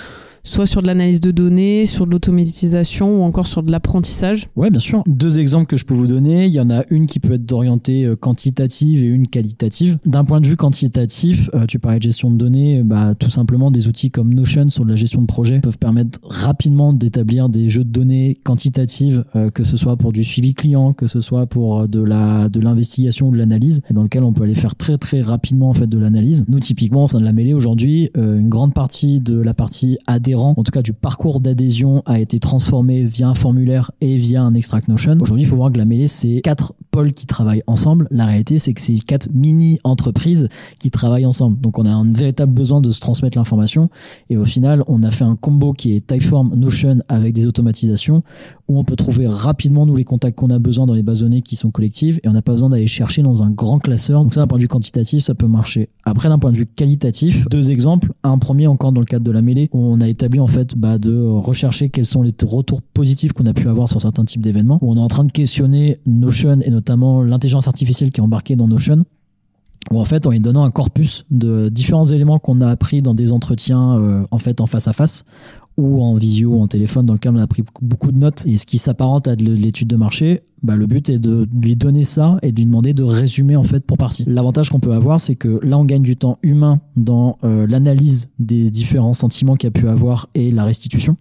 soit 0.45 0.67
sur 0.67 0.81
de 0.81 0.87
l'analyse 0.87 1.19
de 1.19 1.31
données, 1.31 1.85
sur 1.85 2.05
de 2.05 2.11
l'automatisation 2.11 3.19
ou 3.19 3.23
encore 3.23 3.47
sur 3.47 3.63
de 3.63 3.71
l'apprentissage 3.71 4.47
Oui, 4.55 4.69
bien 4.69 4.79
sûr. 4.79 5.03
Deux 5.07 5.39
exemples 5.39 5.65
que 5.65 5.75
je 5.75 5.85
peux 5.85 5.95
vous 5.95 6.07
donner. 6.07 6.45
Il 6.45 6.51
y 6.51 6.59
en 6.59 6.69
a 6.69 6.83
une 6.89 7.07
qui 7.07 7.19
peut 7.19 7.33
être 7.33 7.45
d'orientée 7.45 8.05
euh, 8.05 8.15
quantitative 8.15 9.03
et 9.03 9.07
une 9.07 9.27
qualitative. 9.27 9.97
D'un 10.05 10.23
point 10.23 10.39
de 10.39 10.47
vue 10.47 10.55
quantitatif, 10.55 11.49
euh, 11.53 11.65
tu 11.65 11.79
parlais 11.79 11.97
de 11.97 12.03
gestion 12.03 12.29
de 12.29 12.37
données, 12.37 12.83
bah, 12.83 13.15
tout 13.15 13.31
simplement 13.31 13.71
des 13.71 13.87
outils 13.87 14.11
comme 14.11 14.33
Notion 14.33 14.69
sur 14.69 14.85
de 14.85 14.89
la 14.91 14.95
gestion 14.95 15.21
de 15.21 15.25
projet 15.25 15.59
peuvent 15.59 15.79
permettre 15.79 16.19
rapidement 16.23 16.93
d'établir 16.93 17.49
des 17.49 17.67
jeux 17.67 17.83
de 17.83 17.89
données 17.89 18.37
quantitatives, 18.43 19.25
euh, 19.35 19.49
que 19.49 19.63
ce 19.63 19.77
soit 19.77 19.97
pour 19.97 20.13
du 20.13 20.23
suivi 20.23 20.53
client, 20.53 20.93
que 20.93 21.07
ce 21.07 21.21
soit 21.21 21.47
pour 21.47 21.87
de 21.87 22.05
de 22.05 22.59
l'investigation 22.59 23.29
ou 23.29 23.31
de 23.31 23.37
l'analyse, 23.37 23.81
dans 23.89 24.03
lequel 24.03 24.23
on 24.23 24.31
peut 24.31 24.43
aller 24.43 24.53
faire 24.53 24.75
très 24.75 24.97
très 24.97 25.21
rapidement 25.21 25.69
en 25.69 25.73
fait 25.73 25.87
de 25.87 25.97
l'analyse. 25.97 26.45
Nous 26.47 26.59
typiquement, 26.59 27.05
au 27.05 27.07
sein 27.07 27.19
de 27.19 27.25
la 27.25 27.33
mêlée 27.33 27.53
aujourd'hui, 27.53 28.11
une 28.15 28.47
grande 28.47 28.75
partie 28.75 29.19
de 29.19 29.39
la 29.39 29.55
partie 29.55 29.97
En 30.35 30.63
tout 30.63 30.71
cas 30.71 30.81
du 30.81 30.93
parcours 30.93 31.39
d'adhésion, 31.39 32.03
a 32.05 32.19
été 32.19 32.39
transformé 32.39 33.03
via 33.03 33.27
un 33.27 33.33
formulaire 33.33 33.91
et 34.01 34.15
via 34.15 34.43
un 34.43 34.53
extract 34.53 34.87
Notion. 34.87 35.17
Aujourd'hui, 35.21 35.45
il 35.45 35.47
faut 35.47 35.55
voir 35.55 35.71
que 35.71 35.77
la 35.77 35.85
mêlée, 35.85 36.07
c'est 36.07 36.41
quatre 36.41 36.73
pôles 36.95 37.11
qui 37.11 37.25
travaillent 37.25 37.63
ensemble. 37.67 38.07
La 38.09 38.25
réalité, 38.25 38.57
c'est 38.57 38.71
que 38.71 38.79
c'est 38.79 38.99
quatre 38.99 39.27
mini-entreprises 39.33 40.47
qui 40.79 40.91
travaillent 40.91 41.25
ensemble. 41.25 41.59
Donc, 41.59 41.77
on 41.77 41.85
a 41.85 41.89
un 41.91 42.09
véritable 42.09 42.53
besoin 42.53 42.79
de 42.79 42.89
se 42.89 43.01
transmettre 43.01 43.37
l'information. 43.37 43.89
Et 44.29 44.37
au 44.37 44.45
final, 44.45 44.81
on 44.87 45.03
a 45.03 45.11
fait 45.11 45.25
un 45.25 45.35
combo 45.35 45.73
qui 45.73 45.93
est 45.93 46.07
Typeform 46.07 46.55
Notion 46.55 46.99
avec 47.09 47.33
des 47.33 47.47
automatisations 47.47 48.23
où 48.67 48.79
on 48.79 48.83
peut 48.83 48.95
trouver 48.95 49.27
rapidement 49.27 49.85
nous 49.85 49.95
les 49.95 50.05
contacts 50.05 50.37
qu'on 50.37 50.49
a 50.49 50.57
besoin 50.57 50.85
dans 50.85 50.93
les 50.93 51.03
bases 51.03 51.19
données 51.19 51.41
qui 51.41 51.55
sont 51.55 51.69
collectives 51.69 52.19
et 52.23 52.29
on 52.29 52.31
n'a 52.31 52.41
pas 52.41 52.53
besoin 52.53 52.69
d'aller 52.69 52.87
chercher 52.87 53.21
dans 53.21 53.43
un 53.43 53.49
grand 53.49 53.79
classeur. 53.79 54.21
Donc 54.23 54.33
ça, 54.33 54.39
d'un 54.39 54.47
point 54.47 54.57
de 54.57 54.63
vue 54.63 54.69
quantitatif, 54.69 55.23
ça 55.23 55.35
peut 55.35 55.47
marcher. 55.47 55.89
Après, 56.05 56.29
d'un 56.29 56.39
point 56.39 56.51
de 56.51 56.57
vue 56.57 56.65
qualitatif, 56.65 57.45
deux 57.49 57.71
exemples. 57.71 58.13
Un 58.23 58.37
premier 58.37 58.67
encore 58.67 58.91
dans 58.91 59.01
le 59.01 59.05
cadre 59.05 59.25
de 59.25 59.31
la 59.31 59.41
mêlée 59.41 59.69
où 59.73 59.79
on 59.79 59.99
a 60.01 60.07
établi 60.07 60.39
en 60.39 60.47
fait 60.47 60.75
bah, 60.75 60.97
de 60.97 61.21
rechercher 61.21 61.89
quels 61.89 62.05
sont 62.05 62.23
les 62.23 62.31
retours 62.43 62.81
positifs 62.81 63.33
qu'on 63.33 63.45
a 63.45 63.53
pu 63.53 63.67
avoir 63.67 63.89
sur 63.89 64.01
certains 64.01 64.25
types 64.25 64.41
d'événements. 64.41 64.79
Où 64.81 64.91
on 64.91 64.95
est 64.95 65.01
en 65.01 65.07
train 65.07 65.25
de 65.25 65.31
questionner 65.31 65.99
Notion 66.05 66.59
et 66.61 66.69
notamment 66.85 67.23
l'intelligence 67.23 67.67
artificielle 67.67 68.11
qui 68.11 68.21
est 68.21 68.23
embarquée 68.23 68.55
dans 68.55 68.67
Notion 68.67 69.05
où 69.91 69.99
en 69.99 70.05
fait 70.05 70.25
en 70.25 70.31
lui 70.31 70.39
donnant 70.39 70.63
un 70.63 70.71
corpus 70.71 71.25
de 71.31 71.69
différents 71.69 72.05
éléments 72.05 72.39
qu'on 72.39 72.61
a 72.61 72.69
appris 72.69 73.01
dans 73.01 73.13
des 73.13 73.31
entretiens 73.31 73.99
euh, 73.99 74.23
en 74.31 74.37
fait 74.37 74.61
en 74.61 74.65
face 74.67 74.87
à 74.87 74.93
face 74.93 75.25
ou 75.77 76.01
en 76.03 76.15
visio 76.15 76.51
ou 76.51 76.61
en 76.61 76.67
téléphone 76.67 77.05
dans 77.05 77.13
lequel 77.13 77.35
on 77.35 77.39
a 77.39 77.47
pris 77.47 77.63
beaucoup 77.81 78.11
de 78.11 78.17
notes 78.17 78.45
et 78.45 78.57
ce 78.57 78.65
qui 78.65 78.77
s'apparente 78.77 79.27
à 79.27 79.35
de 79.35 79.43
l'étude 79.43 79.87
de 79.87 79.95
marché, 79.95 80.43
bah, 80.63 80.75
le 80.75 80.87
but 80.87 81.09
est 81.09 81.19
de 81.19 81.47
lui 81.61 81.75
donner 81.75 82.05
ça 82.05 82.37
et 82.43 82.51
de 82.51 82.57
lui 82.57 82.65
demander 82.65 82.93
de 82.93 83.03
résumer 83.03 83.55
en 83.55 83.63
fait 83.63 83.85
pour 83.85 83.97
partie. 83.97 84.23
L'avantage 84.25 84.69
qu'on 84.69 84.79
peut 84.79 84.93
avoir, 84.93 85.19
c'est 85.19 85.35
que 85.35 85.59
là 85.63 85.77
on 85.77 85.85
gagne 85.85 86.03
du 86.03 86.15
temps 86.15 86.39
humain 86.43 86.79
dans 86.95 87.37
euh, 87.43 87.67
l'analyse 87.67 88.29
des 88.39 88.71
différents 88.71 89.13
sentiments 89.13 89.55
qu'il 89.55 89.67
a 89.67 89.71
pu 89.71 89.87
avoir 89.89 90.29
et 90.33 90.51
la 90.51 90.63
restitution 90.63 91.17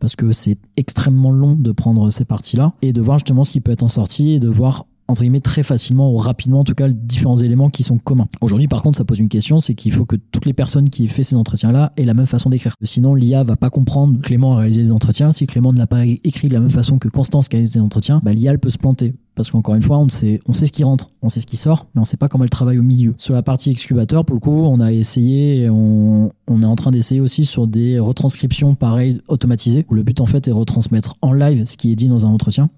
parce 0.00 0.16
que 0.16 0.32
c'est 0.32 0.58
extrêmement 0.76 1.32
long 1.32 1.54
de 1.54 1.72
prendre 1.72 2.10
ces 2.10 2.24
parties-là 2.24 2.72
et 2.82 2.92
de 2.92 3.00
voir 3.00 3.18
justement 3.18 3.44
ce 3.44 3.52
qui 3.52 3.60
peut 3.60 3.72
être 3.72 3.82
en 3.82 3.88
sortie 3.88 4.32
et 4.32 4.40
de 4.40 4.48
voir 4.48 4.86
entre 5.08 5.22
guillemets 5.22 5.40
très 5.40 5.62
facilement 5.62 6.12
ou 6.12 6.16
rapidement 6.16 6.60
en 6.60 6.64
tout 6.64 6.74
cas 6.74 6.88
différents 6.88 7.36
éléments 7.36 7.70
qui 7.70 7.82
sont 7.82 7.98
communs. 7.98 8.28
Aujourd'hui 8.40 8.68
par 8.68 8.82
contre 8.82 8.98
ça 8.98 9.04
pose 9.04 9.18
une 9.18 9.28
question, 9.28 9.60
c'est 9.60 9.74
qu'il 9.74 9.92
faut 9.92 10.04
que 10.04 10.16
toutes 10.16 10.46
les 10.46 10.52
personnes 10.52 10.90
qui 10.90 11.04
aient 11.04 11.08
fait 11.08 11.24
ces 11.24 11.36
entretiens-là 11.36 11.92
aient 11.96 12.04
la 12.04 12.14
même 12.14 12.26
façon 12.26 12.50
d'écrire. 12.50 12.74
Sinon 12.82 13.14
l'IA 13.14 13.42
va 13.44 13.56
pas 13.56 13.70
comprendre 13.70 14.20
Clément 14.20 14.54
a 14.54 14.58
réalisé 14.58 14.82
des 14.82 14.92
entretiens, 14.92 15.32
si 15.32 15.46
Clément 15.46 15.72
ne 15.72 15.78
l'a 15.78 15.86
pas 15.86 16.04
écrit 16.04 16.48
de 16.48 16.54
la 16.54 16.60
même 16.60 16.70
façon 16.70 16.98
que 16.98 17.08
Constance 17.08 17.48
qui 17.48 17.56
a 17.56 17.58
réalisé 17.58 17.78
des 17.78 17.84
entretiens, 17.84 18.20
bah, 18.22 18.32
l'IA 18.32 18.56
peut 18.58 18.70
se 18.70 18.78
planter. 18.78 19.14
Parce 19.34 19.50
qu'encore 19.52 19.76
une 19.76 19.82
fois, 19.82 19.98
on 19.98 20.08
sait, 20.08 20.40
ce 20.52 20.64
qui 20.64 20.82
rentre, 20.82 21.06
on 21.22 21.28
sait 21.28 21.38
ce 21.38 21.46
qui 21.46 21.56
sort, 21.56 21.86
mais 21.94 22.00
on 22.00 22.04
sait 22.04 22.16
pas 22.16 22.28
comment 22.28 22.42
elle 22.42 22.50
travaille 22.50 22.78
au 22.78 22.82
milieu. 22.82 23.14
Sur 23.16 23.34
la 23.34 23.42
partie 23.42 23.70
excubateur, 23.70 24.24
pour 24.24 24.34
le 24.34 24.40
coup, 24.40 24.50
on 24.50 24.80
a 24.80 24.92
essayé, 24.92 25.70
on, 25.70 26.32
on 26.48 26.62
est 26.62 26.66
en 26.66 26.74
train 26.74 26.90
d'essayer 26.90 27.20
aussi 27.20 27.44
sur 27.44 27.68
des 27.68 28.00
retranscriptions 28.00 28.74
pareilles 28.74 29.20
automatisées, 29.28 29.86
où 29.88 29.94
le 29.94 30.02
but 30.02 30.20
en 30.20 30.26
fait 30.26 30.48
est 30.48 30.50
de 30.50 30.56
retransmettre 30.56 31.14
en 31.22 31.32
live 31.32 31.64
ce 31.66 31.76
qui 31.76 31.92
est 31.92 31.96
dit 31.96 32.08
dans 32.08 32.26
un 32.26 32.30
entretien 32.30 32.68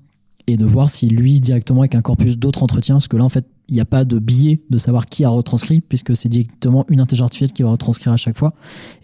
et 0.50 0.56
de 0.56 0.66
voir 0.66 0.90
si 0.90 1.06
lui 1.06 1.40
directement 1.40 1.80
avec 1.80 1.94
un 1.94 2.02
corpus 2.02 2.36
d'autres 2.36 2.62
entretiens, 2.62 2.96
parce 2.96 3.08
que 3.08 3.16
là 3.16 3.24
en 3.24 3.28
fait 3.28 3.46
il 3.68 3.74
n'y 3.74 3.80
a 3.80 3.84
pas 3.84 4.04
de 4.04 4.18
billet 4.18 4.62
de 4.68 4.78
savoir 4.78 5.06
qui 5.06 5.24
a 5.24 5.28
retranscrit, 5.28 5.80
puisque 5.80 6.16
c'est 6.16 6.28
directement 6.28 6.84
une 6.88 7.00
intelligence 7.00 7.26
artificielle 7.26 7.52
qui 7.52 7.62
va 7.62 7.70
retranscrire 7.70 8.12
à 8.12 8.16
chaque 8.16 8.36
fois 8.36 8.52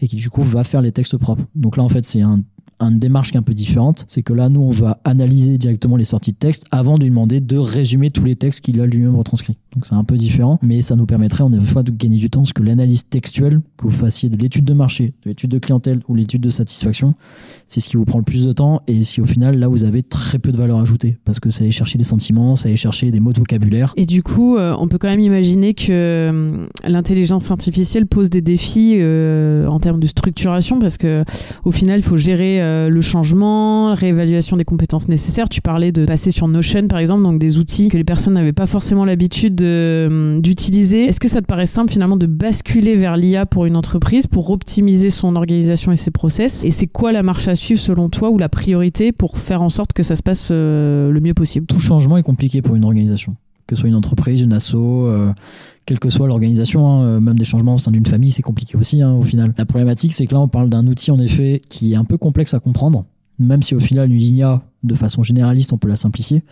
et 0.00 0.08
qui 0.08 0.16
du 0.16 0.28
coup 0.28 0.42
va 0.42 0.64
faire 0.64 0.82
les 0.82 0.90
textes 0.90 1.16
propres. 1.16 1.44
Donc 1.54 1.76
là 1.76 1.84
en 1.84 1.88
fait 1.88 2.04
c'est 2.04 2.20
un 2.20 2.42
une 2.80 2.98
démarche 2.98 3.30
qui 3.30 3.36
est 3.36 3.40
un 3.40 3.42
peu 3.42 3.54
différente, 3.54 4.04
c'est 4.06 4.22
que 4.22 4.32
là, 4.32 4.48
nous, 4.48 4.60
on 4.60 4.70
va 4.70 5.00
analyser 5.04 5.58
directement 5.58 5.96
les 5.96 6.04
sorties 6.04 6.32
de 6.32 6.36
texte 6.36 6.66
avant 6.70 6.98
de 6.98 7.04
lui 7.04 7.10
demander 7.10 7.40
de 7.40 7.56
résumer 7.56 8.10
tous 8.10 8.24
les 8.24 8.36
textes 8.36 8.60
qu'il 8.60 8.80
a 8.80 8.86
lui-même 8.86 9.16
retranscrits. 9.16 9.56
Donc 9.74 9.86
c'est 9.86 9.94
un 9.94 10.04
peu 10.04 10.16
différent, 10.16 10.58
mais 10.62 10.80
ça 10.80 10.96
nous 10.96 11.06
permettrait 11.06 11.42
en 11.42 11.52
effet 11.52 11.82
de 11.82 11.90
gagner 11.90 12.18
du 12.18 12.30
temps, 12.30 12.40
parce 12.40 12.52
que 12.52 12.62
l'analyse 12.62 13.08
textuelle, 13.08 13.60
que 13.76 13.84
vous 13.84 13.90
fassiez 13.90 14.28
de 14.28 14.36
l'étude 14.36 14.64
de 14.64 14.74
marché, 14.74 15.14
de 15.24 15.30
l'étude 15.30 15.50
de 15.50 15.58
clientèle 15.58 16.00
ou 16.08 16.14
l'étude 16.14 16.40
de 16.40 16.50
satisfaction, 16.50 17.14
c'est 17.66 17.80
ce 17.80 17.88
qui 17.88 17.96
vous 17.96 18.04
prend 18.04 18.18
le 18.18 18.24
plus 18.24 18.46
de 18.46 18.52
temps 18.52 18.82
et 18.86 19.02
si 19.02 19.20
au 19.20 19.26
final, 19.26 19.58
là, 19.58 19.68
vous 19.68 19.84
avez 19.84 20.02
très 20.02 20.38
peu 20.38 20.52
de 20.52 20.56
valeur 20.56 20.78
ajoutée, 20.78 21.18
parce 21.24 21.40
que 21.40 21.50
ça 21.50 21.62
allait 21.62 21.70
chercher 21.70 21.98
des 21.98 22.04
sentiments, 22.04 22.56
ça 22.56 22.68
allait 22.68 22.76
chercher 22.76 23.10
des 23.10 23.20
mots 23.20 23.32
de 23.32 23.38
vocabulaire. 23.38 23.92
Et 23.96 24.06
du 24.06 24.22
coup, 24.22 24.56
euh, 24.56 24.74
on 24.78 24.88
peut 24.88 24.98
quand 24.98 25.08
même 25.08 25.20
imaginer 25.20 25.74
que 25.74 25.86
euh, 25.90 26.66
l'intelligence 26.84 27.50
artificielle 27.50 28.06
pose 28.06 28.30
des 28.30 28.40
défis 28.40 28.96
euh, 28.96 29.66
en 29.66 29.80
termes 29.80 30.00
de 30.00 30.06
structuration, 30.06 30.78
parce 30.78 30.96
que 30.96 31.24
au 31.64 31.72
final, 31.72 32.00
il 32.00 32.02
faut 32.02 32.16
gérer 32.16 32.60
euh, 32.66 32.88
le 32.88 33.00
changement, 33.00 33.88
la 33.88 33.94
réévaluation 33.94 34.56
des 34.56 34.64
compétences 34.64 35.08
nécessaires. 35.08 35.48
Tu 35.48 35.60
parlais 35.60 35.92
de 35.92 36.04
passer 36.04 36.30
sur 36.30 36.48
Notion, 36.48 36.88
par 36.88 36.98
exemple, 36.98 37.22
donc 37.22 37.38
des 37.38 37.58
outils 37.58 37.88
que 37.88 37.96
les 37.96 38.04
personnes 38.04 38.34
n'avaient 38.34 38.52
pas 38.52 38.66
forcément 38.66 39.04
l'habitude 39.04 39.62
euh, 39.62 40.40
d'utiliser. 40.40 41.04
Est-ce 41.04 41.20
que 41.20 41.28
ça 41.28 41.40
te 41.40 41.46
paraît 41.46 41.66
simple 41.66 41.92
finalement 41.92 42.16
de 42.16 42.26
basculer 42.26 42.96
vers 42.96 43.16
l'IA 43.16 43.46
pour 43.46 43.66
une 43.66 43.76
entreprise 43.76 44.26
pour 44.26 44.50
optimiser 44.50 45.10
son 45.10 45.36
organisation 45.36 45.92
et 45.92 45.96
ses 45.96 46.10
process? 46.10 46.64
Et 46.64 46.70
c'est 46.70 46.86
quoi 46.86 47.12
la 47.12 47.22
marche 47.22 47.48
à 47.48 47.54
suivre 47.54 47.80
selon 47.80 48.08
toi 48.08 48.30
ou 48.30 48.38
la 48.38 48.48
priorité 48.48 49.12
pour 49.12 49.38
faire 49.38 49.62
en 49.62 49.68
sorte 49.68 49.92
que 49.92 50.02
ça 50.02 50.16
se 50.16 50.22
passe 50.22 50.50
le 50.50 51.18
mieux 51.22 51.34
possible? 51.34 51.66
Tout 51.66 51.80
changement 51.80 52.16
est 52.16 52.22
compliqué 52.22 52.62
pour 52.62 52.76
une 52.76 52.84
organisation 52.84 53.36
que 53.66 53.74
ce 53.74 53.80
soit 53.80 53.88
une 53.88 53.96
entreprise, 53.96 54.40
une 54.40 54.52
asso, 54.52 54.74
euh, 54.76 55.32
quelle 55.84 55.98
que 55.98 56.10
soit 56.10 56.26
l'organisation, 56.26 56.86
hein, 56.86 57.02
euh, 57.02 57.20
même 57.20 57.38
des 57.38 57.44
changements 57.44 57.74
au 57.74 57.78
sein 57.78 57.90
d'une 57.90 58.06
famille, 58.06 58.30
c'est 58.30 58.42
compliqué 58.42 58.76
aussi 58.76 59.02
hein, 59.02 59.12
au 59.12 59.22
final. 59.22 59.52
La 59.56 59.66
problématique, 59.66 60.12
c'est 60.12 60.26
que 60.26 60.34
là, 60.34 60.40
on 60.40 60.48
parle 60.48 60.68
d'un 60.68 60.86
outil 60.86 61.10
en 61.10 61.18
effet 61.18 61.62
qui 61.68 61.92
est 61.92 61.96
un 61.96 62.04
peu 62.04 62.18
complexe 62.18 62.54
à 62.54 62.60
comprendre, 62.60 63.04
même 63.38 63.62
si 63.62 63.74
au 63.74 63.80
final, 63.80 64.12
une 64.12 64.22
IA 64.22 64.62
de 64.86 64.94
façon 64.94 65.22
généraliste, 65.22 65.72
on 65.72 65.78
peut 65.78 65.88
la 65.88 65.96
simplifier, 65.96 66.44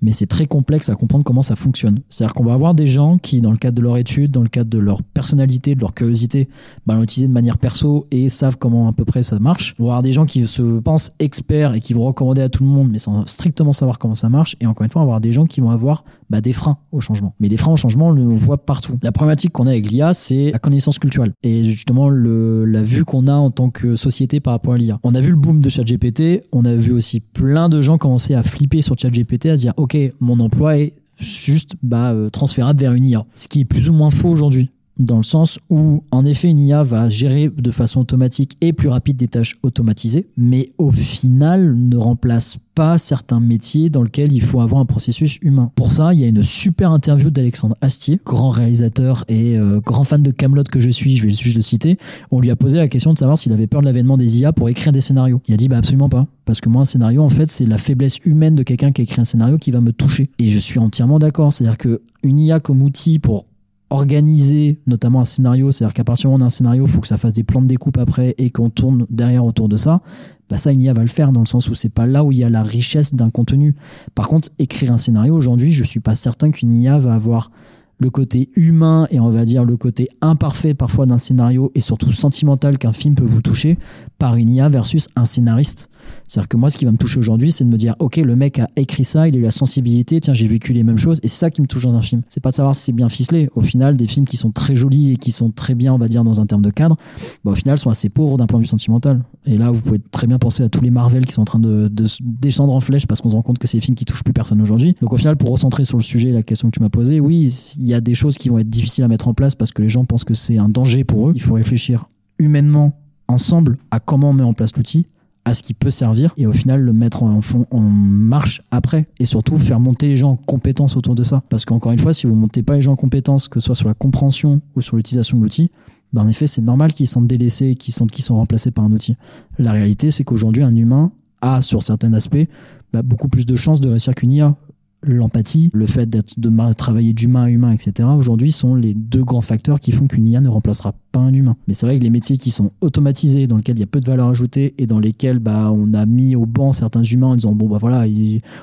mais 0.00 0.12
c'est 0.12 0.26
très 0.26 0.46
complexe 0.46 0.88
à 0.88 0.94
comprendre 0.94 1.24
comment 1.24 1.42
ça 1.42 1.56
fonctionne. 1.56 2.00
C'est-à-dire 2.08 2.34
qu'on 2.34 2.44
va 2.44 2.54
avoir 2.54 2.74
des 2.74 2.86
gens 2.86 3.18
qui, 3.18 3.40
dans 3.40 3.50
le 3.50 3.56
cadre 3.56 3.76
de 3.76 3.82
leur 3.82 3.96
étude, 3.96 4.30
dans 4.30 4.42
le 4.42 4.48
cadre 4.48 4.70
de 4.70 4.78
leur 4.78 5.02
personnalité, 5.02 5.74
de 5.74 5.80
leur 5.80 5.94
curiosité, 5.94 6.48
bah, 6.86 6.94
l'ont 6.94 7.02
utilisé 7.02 7.28
de 7.28 7.32
manière 7.32 7.58
perso 7.58 8.06
et 8.10 8.28
savent 8.28 8.56
comment 8.58 8.88
à 8.88 8.92
peu 8.92 9.04
près 9.04 9.22
ça 9.22 9.38
marche. 9.38 9.74
On 9.78 9.84
va 9.84 9.90
avoir 9.90 10.02
des 10.02 10.12
gens 10.12 10.26
qui 10.26 10.46
se 10.46 10.80
pensent 10.80 11.12
experts 11.18 11.74
et 11.74 11.80
qui 11.80 11.92
vont 11.92 12.02
recommander 12.02 12.42
à 12.42 12.48
tout 12.48 12.64
le 12.64 12.68
monde, 12.68 12.90
mais 12.90 12.98
sans 12.98 13.26
strictement 13.26 13.72
savoir 13.72 13.98
comment 13.98 14.14
ça 14.14 14.28
marche. 14.28 14.56
Et 14.60 14.66
encore 14.66 14.84
une 14.84 14.90
fois, 14.90 15.02
on 15.02 15.04
va 15.04 15.10
avoir 15.10 15.20
des 15.20 15.32
gens 15.32 15.46
qui 15.46 15.60
vont 15.60 15.70
avoir 15.70 16.04
bah, 16.30 16.40
des 16.40 16.52
freins 16.52 16.78
au 16.92 17.00
changement. 17.00 17.34
Mais 17.40 17.48
les 17.48 17.58
freins 17.58 17.72
au 17.72 17.76
changement, 17.76 18.08
on 18.08 18.12
le 18.12 18.34
voit 18.34 18.64
partout. 18.64 18.98
La 19.02 19.12
problématique 19.12 19.52
qu'on 19.52 19.66
a 19.66 19.70
avec 19.70 19.90
l'IA, 19.90 20.14
c'est 20.14 20.50
la 20.50 20.58
connaissance 20.58 20.98
culturelle 20.98 21.32
et 21.42 21.64
justement 21.64 22.08
la 22.08 22.82
vue 22.82 23.04
qu'on 23.04 23.26
a 23.26 23.34
en 23.34 23.50
tant 23.50 23.68
que 23.68 23.96
société 23.96 24.40
par 24.40 24.54
rapport 24.54 24.72
à 24.72 24.78
l'IA. 24.78 24.98
On 25.02 25.14
a 25.14 25.20
vu 25.20 25.30
le 25.30 25.36
boom 25.36 25.60
de 25.60 25.68
ChatGPT, 25.68 26.44
on 26.52 26.64
a 26.64 26.74
vu 26.74 26.92
aussi 26.92 27.20
plein 27.20 27.68
de 27.68 27.81
gens 27.82 27.98
commencer 27.98 28.34
à 28.34 28.42
flipper 28.42 28.82
sur 28.82 28.98
ChatGPT, 28.98 29.46
à 29.46 29.56
se 29.56 29.62
dire 29.62 29.74
ok, 29.76 29.96
mon 30.20 30.40
emploi 30.40 30.78
est 30.78 30.94
juste 31.18 31.74
bah, 31.82 32.12
euh, 32.12 32.30
transférable 32.30 32.80
vers 32.80 32.92
une 32.92 33.04
IA. 33.04 33.26
Ce 33.34 33.48
qui 33.48 33.60
est 33.60 33.64
plus 33.64 33.88
ou 33.88 33.92
moins 33.92 34.10
faux 34.10 34.28
aujourd'hui 34.28 34.70
dans 35.02 35.16
le 35.16 35.22
sens 35.22 35.58
où, 35.70 36.02
en 36.10 36.24
effet, 36.24 36.48
une 36.48 36.58
IA 36.58 36.82
va 36.82 37.08
gérer 37.08 37.48
de 37.48 37.70
façon 37.70 38.00
automatique 38.00 38.56
et 38.60 38.72
plus 38.72 38.88
rapide 38.88 39.16
des 39.16 39.28
tâches 39.28 39.58
automatisées, 39.62 40.26
mais 40.36 40.68
au 40.78 40.92
final 40.92 41.76
ne 41.76 41.96
remplace 41.96 42.58
pas 42.74 42.98
certains 42.98 43.40
métiers 43.40 43.90
dans 43.90 44.02
lesquels 44.02 44.32
il 44.32 44.42
faut 44.42 44.60
avoir 44.60 44.80
un 44.80 44.86
processus 44.86 45.38
humain. 45.42 45.70
Pour 45.74 45.92
ça, 45.92 46.14
il 46.14 46.20
y 46.20 46.24
a 46.24 46.26
une 46.26 46.42
super 46.42 46.90
interview 46.90 47.30
d'Alexandre 47.30 47.76
Astier, 47.80 48.20
grand 48.24 48.50
réalisateur 48.50 49.24
et 49.28 49.58
euh, 49.58 49.80
grand 49.80 50.04
fan 50.04 50.22
de 50.22 50.30
Camelot 50.30 50.62
que 50.64 50.80
je 50.80 50.90
suis, 50.90 51.16
je 51.16 51.24
vais 51.24 51.32
juste 51.32 51.56
le 51.56 51.62
citer. 51.62 51.98
On 52.30 52.40
lui 52.40 52.50
a 52.50 52.56
posé 52.56 52.78
la 52.78 52.88
question 52.88 53.12
de 53.12 53.18
savoir 53.18 53.36
s'il 53.36 53.52
avait 53.52 53.66
peur 53.66 53.80
de 53.80 53.86
l'avènement 53.86 54.16
des 54.16 54.40
IA 54.40 54.52
pour 54.52 54.68
écrire 54.68 54.92
des 54.92 55.00
scénarios. 55.00 55.42
Il 55.48 55.54
a 55.54 55.56
dit 55.56 55.68
bah 55.68 55.78
absolument 55.78 56.08
pas, 56.08 56.26
parce 56.44 56.60
que 56.60 56.68
moi 56.68 56.82
un 56.82 56.86
scénario 56.86 57.22
en 57.22 57.28
fait 57.28 57.46
c'est 57.46 57.66
la 57.66 57.78
faiblesse 57.78 58.18
humaine 58.24 58.54
de 58.54 58.62
quelqu'un 58.62 58.92
qui 58.92 59.02
écrit 59.02 59.20
un 59.20 59.24
scénario 59.24 59.58
qui 59.58 59.70
va 59.70 59.80
me 59.80 59.92
toucher. 59.92 60.30
Et 60.38 60.48
je 60.48 60.58
suis 60.58 60.78
entièrement 60.78 61.18
d'accord, 61.18 61.52
c'est-à-dire 61.52 61.78
que 61.78 62.00
une 62.22 62.38
IA 62.38 62.60
comme 62.60 62.82
outil 62.82 63.18
pour 63.18 63.46
organiser 63.92 64.80
notamment 64.86 65.20
un 65.20 65.24
scénario, 65.24 65.70
c'est-à-dire 65.70 65.92
qu'à 65.94 66.04
partir 66.04 66.28
du 66.28 66.32
moment 66.32 66.44
d'un 66.44 66.50
scénario, 66.50 66.86
il 66.86 66.90
faut 66.90 67.00
que 67.00 67.06
ça 67.06 67.18
fasse 67.18 67.34
des 67.34 67.42
plans 67.42 67.60
de 67.60 67.66
découpe 67.66 67.98
après 67.98 68.34
et 68.38 68.50
qu'on 68.50 68.70
tourne 68.70 69.06
derrière 69.10 69.44
autour 69.44 69.68
de 69.68 69.76
ça, 69.76 70.00
bah 70.48 70.56
ça, 70.56 70.72
une 70.72 70.80
IA 70.80 70.94
va 70.94 71.02
le 71.02 71.08
faire 71.08 71.30
dans 71.30 71.40
le 71.40 71.46
sens 71.46 71.68
où 71.68 71.74
c'est 71.74 71.90
pas 71.90 72.06
là 72.06 72.24
où 72.24 72.32
il 72.32 72.38
y 72.38 72.44
a 72.44 72.50
la 72.50 72.62
richesse 72.62 73.14
d'un 73.14 73.30
contenu. 73.30 73.74
Par 74.14 74.28
contre, 74.28 74.48
écrire 74.58 74.92
un 74.92 74.98
scénario 74.98 75.36
aujourd'hui, 75.36 75.72
je 75.72 75.84
suis 75.84 76.00
pas 76.00 76.14
certain 76.14 76.50
qu'une 76.50 76.72
IA 76.72 76.98
va 76.98 77.14
avoir 77.14 77.50
le 77.98 78.10
côté 78.10 78.50
humain 78.56 79.06
et 79.10 79.20
on 79.20 79.30
va 79.30 79.44
dire 79.44 79.64
le 79.64 79.76
côté 79.76 80.08
imparfait 80.20 80.74
parfois 80.74 81.06
d'un 81.06 81.18
scénario 81.18 81.70
et 81.74 81.80
surtout 81.80 82.12
sentimental 82.12 82.78
qu'un 82.78 82.92
film 82.92 83.14
peut 83.14 83.24
vous 83.24 83.42
toucher 83.42 83.78
par 84.18 84.36
une 84.36 84.50
IA 84.50 84.68
versus 84.68 85.06
un 85.16 85.24
scénariste. 85.24 85.88
C'est-à-dire 86.26 86.48
que 86.48 86.56
moi, 86.56 86.70
ce 86.70 86.78
qui 86.78 86.84
va 86.84 86.92
me 86.92 86.96
toucher 86.96 87.18
aujourd'hui, 87.18 87.52
c'est 87.52 87.64
de 87.64 87.68
me 87.68 87.76
dire, 87.76 87.94
ok, 87.98 88.16
le 88.16 88.36
mec 88.36 88.58
a 88.58 88.68
écrit 88.76 89.04
ça, 89.04 89.28
il 89.28 89.36
a 89.36 89.38
eu 89.38 89.42
la 89.42 89.50
sensibilité, 89.50 90.20
tiens, 90.20 90.34
j'ai 90.34 90.46
vécu 90.46 90.72
les 90.72 90.82
mêmes 90.82 90.98
choses, 90.98 91.18
et 91.22 91.28
c'est 91.28 91.38
ça 91.38 91.50
qui 91.50 91.60
me 91.60 91.66
touche 91.66 91.84
dans 91.84 91.96
un 91.96 92.02
film. 92.02 92.22
C'est 92.28 92.40
pas 92.40 92.50
de 92.50 92.54
savoir 92.54 92.74
si 92.76 92.84
c'est 92.84 92.92
bien 92.92 93.08
ficelé. 93.08 93.50
Au 93.54 93.62
final, 93.62 93.96
des 93.96 94.06
films 94.06 94.26
qui 94.26 94.36
sont 94.36 94.50
très 94.50 94.74
jolis 94.74 95.12
et 95.12 95.16
qui 95.16 95.32
sont 95.32 95.50
très 95.50 95.74
bien, 95.74 95.92
on 95.92 95.98
va 95.98 96.08
dire, 96.08 96.24
dans 96.24 96.40
un 96.40 96.46
terme 96.46 96.62
de 96.62 96.70
cadre, 96.70 96.96
bah, 97.44 97.52
au 97.52 97.54
final, 97.54 97.78
sont 97.78 97.90
assez 97.90 98.08
pauvres 98.08 98.36
d'un 98.36 98.46
point 98.46 98.58
de 98.58 98.64
vue 98.64 98.68
sentimental. 98.68 99.22
Et 99.46 99.58
là, 99.58 99.70
vous 99.70 99.82
pouvez 99.82 99.98
très 100.10 100.26
bien 100.26 100.38
penser 100.38 100.62
à 100.62 100.68
tous 100.68 100.80
les 100.80 100.90
Marvel 100.90 101.26
qui 101.26 101.32
sont 101.32 101.42
en 101.42 101.46
train 101.46 101.58
de, 101.58 101.90
descendre 102.20 102.72
en 102.72 102.80
flèche 102.80 103.06
parce 103.06 103.20
qu'on 103.20 103.30
se 103.30 103.34
rend 103.34 103.42
compte 103.42 103.58
que 103.58 103.66
c'est 103.66 103.78
des 103.78 103.82
films 103.82 103.96
qui 103.96 104.04
touchent 104.04 104.24
plus 104.24 104.32
personne 104.32 104.60
aujourd'hui. 104.60 104.94
Donc 105.00 105.12
au 105.12 105.16
final, 105.16 105.36
pour 105.36 105.50
recentrer 105.50 105.84
sur 105.84 105.96
le 105.96 106.02
sujet, 106.02 106.30
la 106.30 106.42
question 106.42 106.70
que 106.70 106.76
tu 106.76 106.82
m'as 106.82 106.90
posée, 106.90 107.20
oui, 107.20 107.52
il 107.78 107.86
y 107.86 107.94
a 107.94 108.00
des 108.00 108.14
choses 108.14 108.38
qui 108.38 108.48
vont 108.48 108.58
être 108.58 108.70
difficiles 108.70 109.04
à 109.04 109.08
mettre 109.08 109.28
en 109.28 109.34
place 109.34 109.54
parce 109.54 109.72
que 109.72 109.82
les 109.82 109.88
gens 109.88 110.04
pensent 110.04 110.24
que 110.24 110.34
c'est 110.34 110.58
un 110.58 110.68
danger 110.68 111.04
pour 111.04 111.30
eux. 111.30 111.32
Il 111.34 111.42
faut 111.42 111.54
réfléchir 111.54 112.06
humainement 112.38 112.98
ensemble 113.28 113.78
à 113.90 114.00
comment 114.00 114.30
on 114.30 114.32
met 114.32 114.42
en 114.42 114.52
place 114.52 114.76
l'outil 114.76 115.06
à 115.44 115.54
ce 115.54 115.62
qui 115.62 115.74
peut 115.74 115.90
servir 115.90 116.32
et 116.36 116.46
au 116.46 116.52
final 116.52 116.80
le 116.80 116.92
mettre 116.92 117.22
en, 117.22 117.40
fond, 117.40 117.66
en 117.70 117.80
marche 117.80 118.62
après 118.70 119.08
et 119.18 119.24
surtout 119.24 119.58
faire 119.58 119.80
monter 119.80 120.08
les 120.08 120.16
gens 120.16 120.30
en 120.30 120.36
compétences 120.36 120.96
autour 120.96 121.14
de 121.14 121.24
ça. 121.24 121.42
Parce 121.48 121.64
qu'encore 121.64 121.92
une 121.92 121.98
fois 121.98 122.12
si 122.12 122.26
vous 122.26 122.34
montez 122.34 122.62
pas 122.62 122.74
les 122.74 122.82
gens 122.82 122.92
en 122.92 122.96
compétences 122.96 123.48
que 123.48 123.60
ce 123.60 123.66
soit 123.66 123.74
sur 123.74 123.88
la 123.88 123.94
compréhension 123.94 124.60
ou 124.76 124.80
sur 124.80 124.96
l'utilisation 124.96 125.38
de 125.38 125.42
l'outil 125.42 125.70
ben 126.12 126.22
en 126.22 126.28
effet 126.28 126.46
c'est 126.46 126.62
normal 126.62 126.92
qu'ils 126.92 127.08
sont 127.08 127.22
délaissés 127.22 127.74
qu'ils 127.74 127.94
sont, 127.94 128.06
qu'ils 128.06 128.24
sont 128.24 128.36
remplacés 128.36 128.70
par 128.70 128.84
un 128.84 128.92
outil. 128.92 129.16
La 129.58 129.72
réalité 129.72 130.10
c'est 130.10 130.24
qu'aujourd'hui 130.24 130.62
un 130.62 130.76
humain 130.76 131.10
a 131.40 131.60
sur 131.60 131.82
certains 131.82 132.12
aspects 132.12 132.46
bah, 132.92 133.02
beaucoup 133.02 133.28
plus 133.28 133.46
de 133.46 133.56
chances 133.56 133.80
de 133.80 133.88
réussir 133.88 134.14
qu'une 134.14 134.32
IA 134.32 134.56
l'empathie, 135.02 135.70
le 135.72 135.86
fait 135.86 136.08
d'être 136.08 136.38
de 136.38 136.72
travailler 136.74 137.12
d'humain 137.12 137.44
à 137.44 137.50
humain, 137.50 137.72
etc. 137.72 138.08
Aujourd'hui 138.16 138.52
sont 138.52 138.74
les 138.74 138.94
deux 138.94 139.24
grands 139.24 139.40
facteurs 139.40 139.80
qui 139.80 139.92
font 139.92 140.06
qu'une 140.06 140.26
IA 140.28 140.40
ne 140.40 140.48
remplacera 140.48 140.94
pas 141.10 141.20
un 141.20 141.32
humain. 141.32 141.56
Mais 141.66 141.74
c'est 141.74 141.86
vrai 141.86 141.98
que 141.98 142.04
les 142.04 142.10
métiers 142.10 142.36
qui 142.36 142.50
sont 142.50 142.70
automatisés, 142.80 143.46
dans 143.46 143.56
lesquels 143.56 143.76
il 143.76 143.80
y 143.80 143.84
a 143.84 143.86
peu 143.86 144.00
de 144.00 144.06
valeur 144.06 144.28
ajoutée 144.28 144.74
et 144.78 144.86
dans 144.86 144.98
lesquels 144.98 145.38
bah 145.38 145.72
on 145.74 145.92
a 145.94 146.06
mis 146.06 146.36
au 146.36 146.46
banc 146.46 146.72
certains 146.72 147.02
humains 147.02 147.28
en 147.28 147.36
disant 147.36 147.52
bon 147.52 147.68
bah 147.68 147.78
voilà 147.80 148.04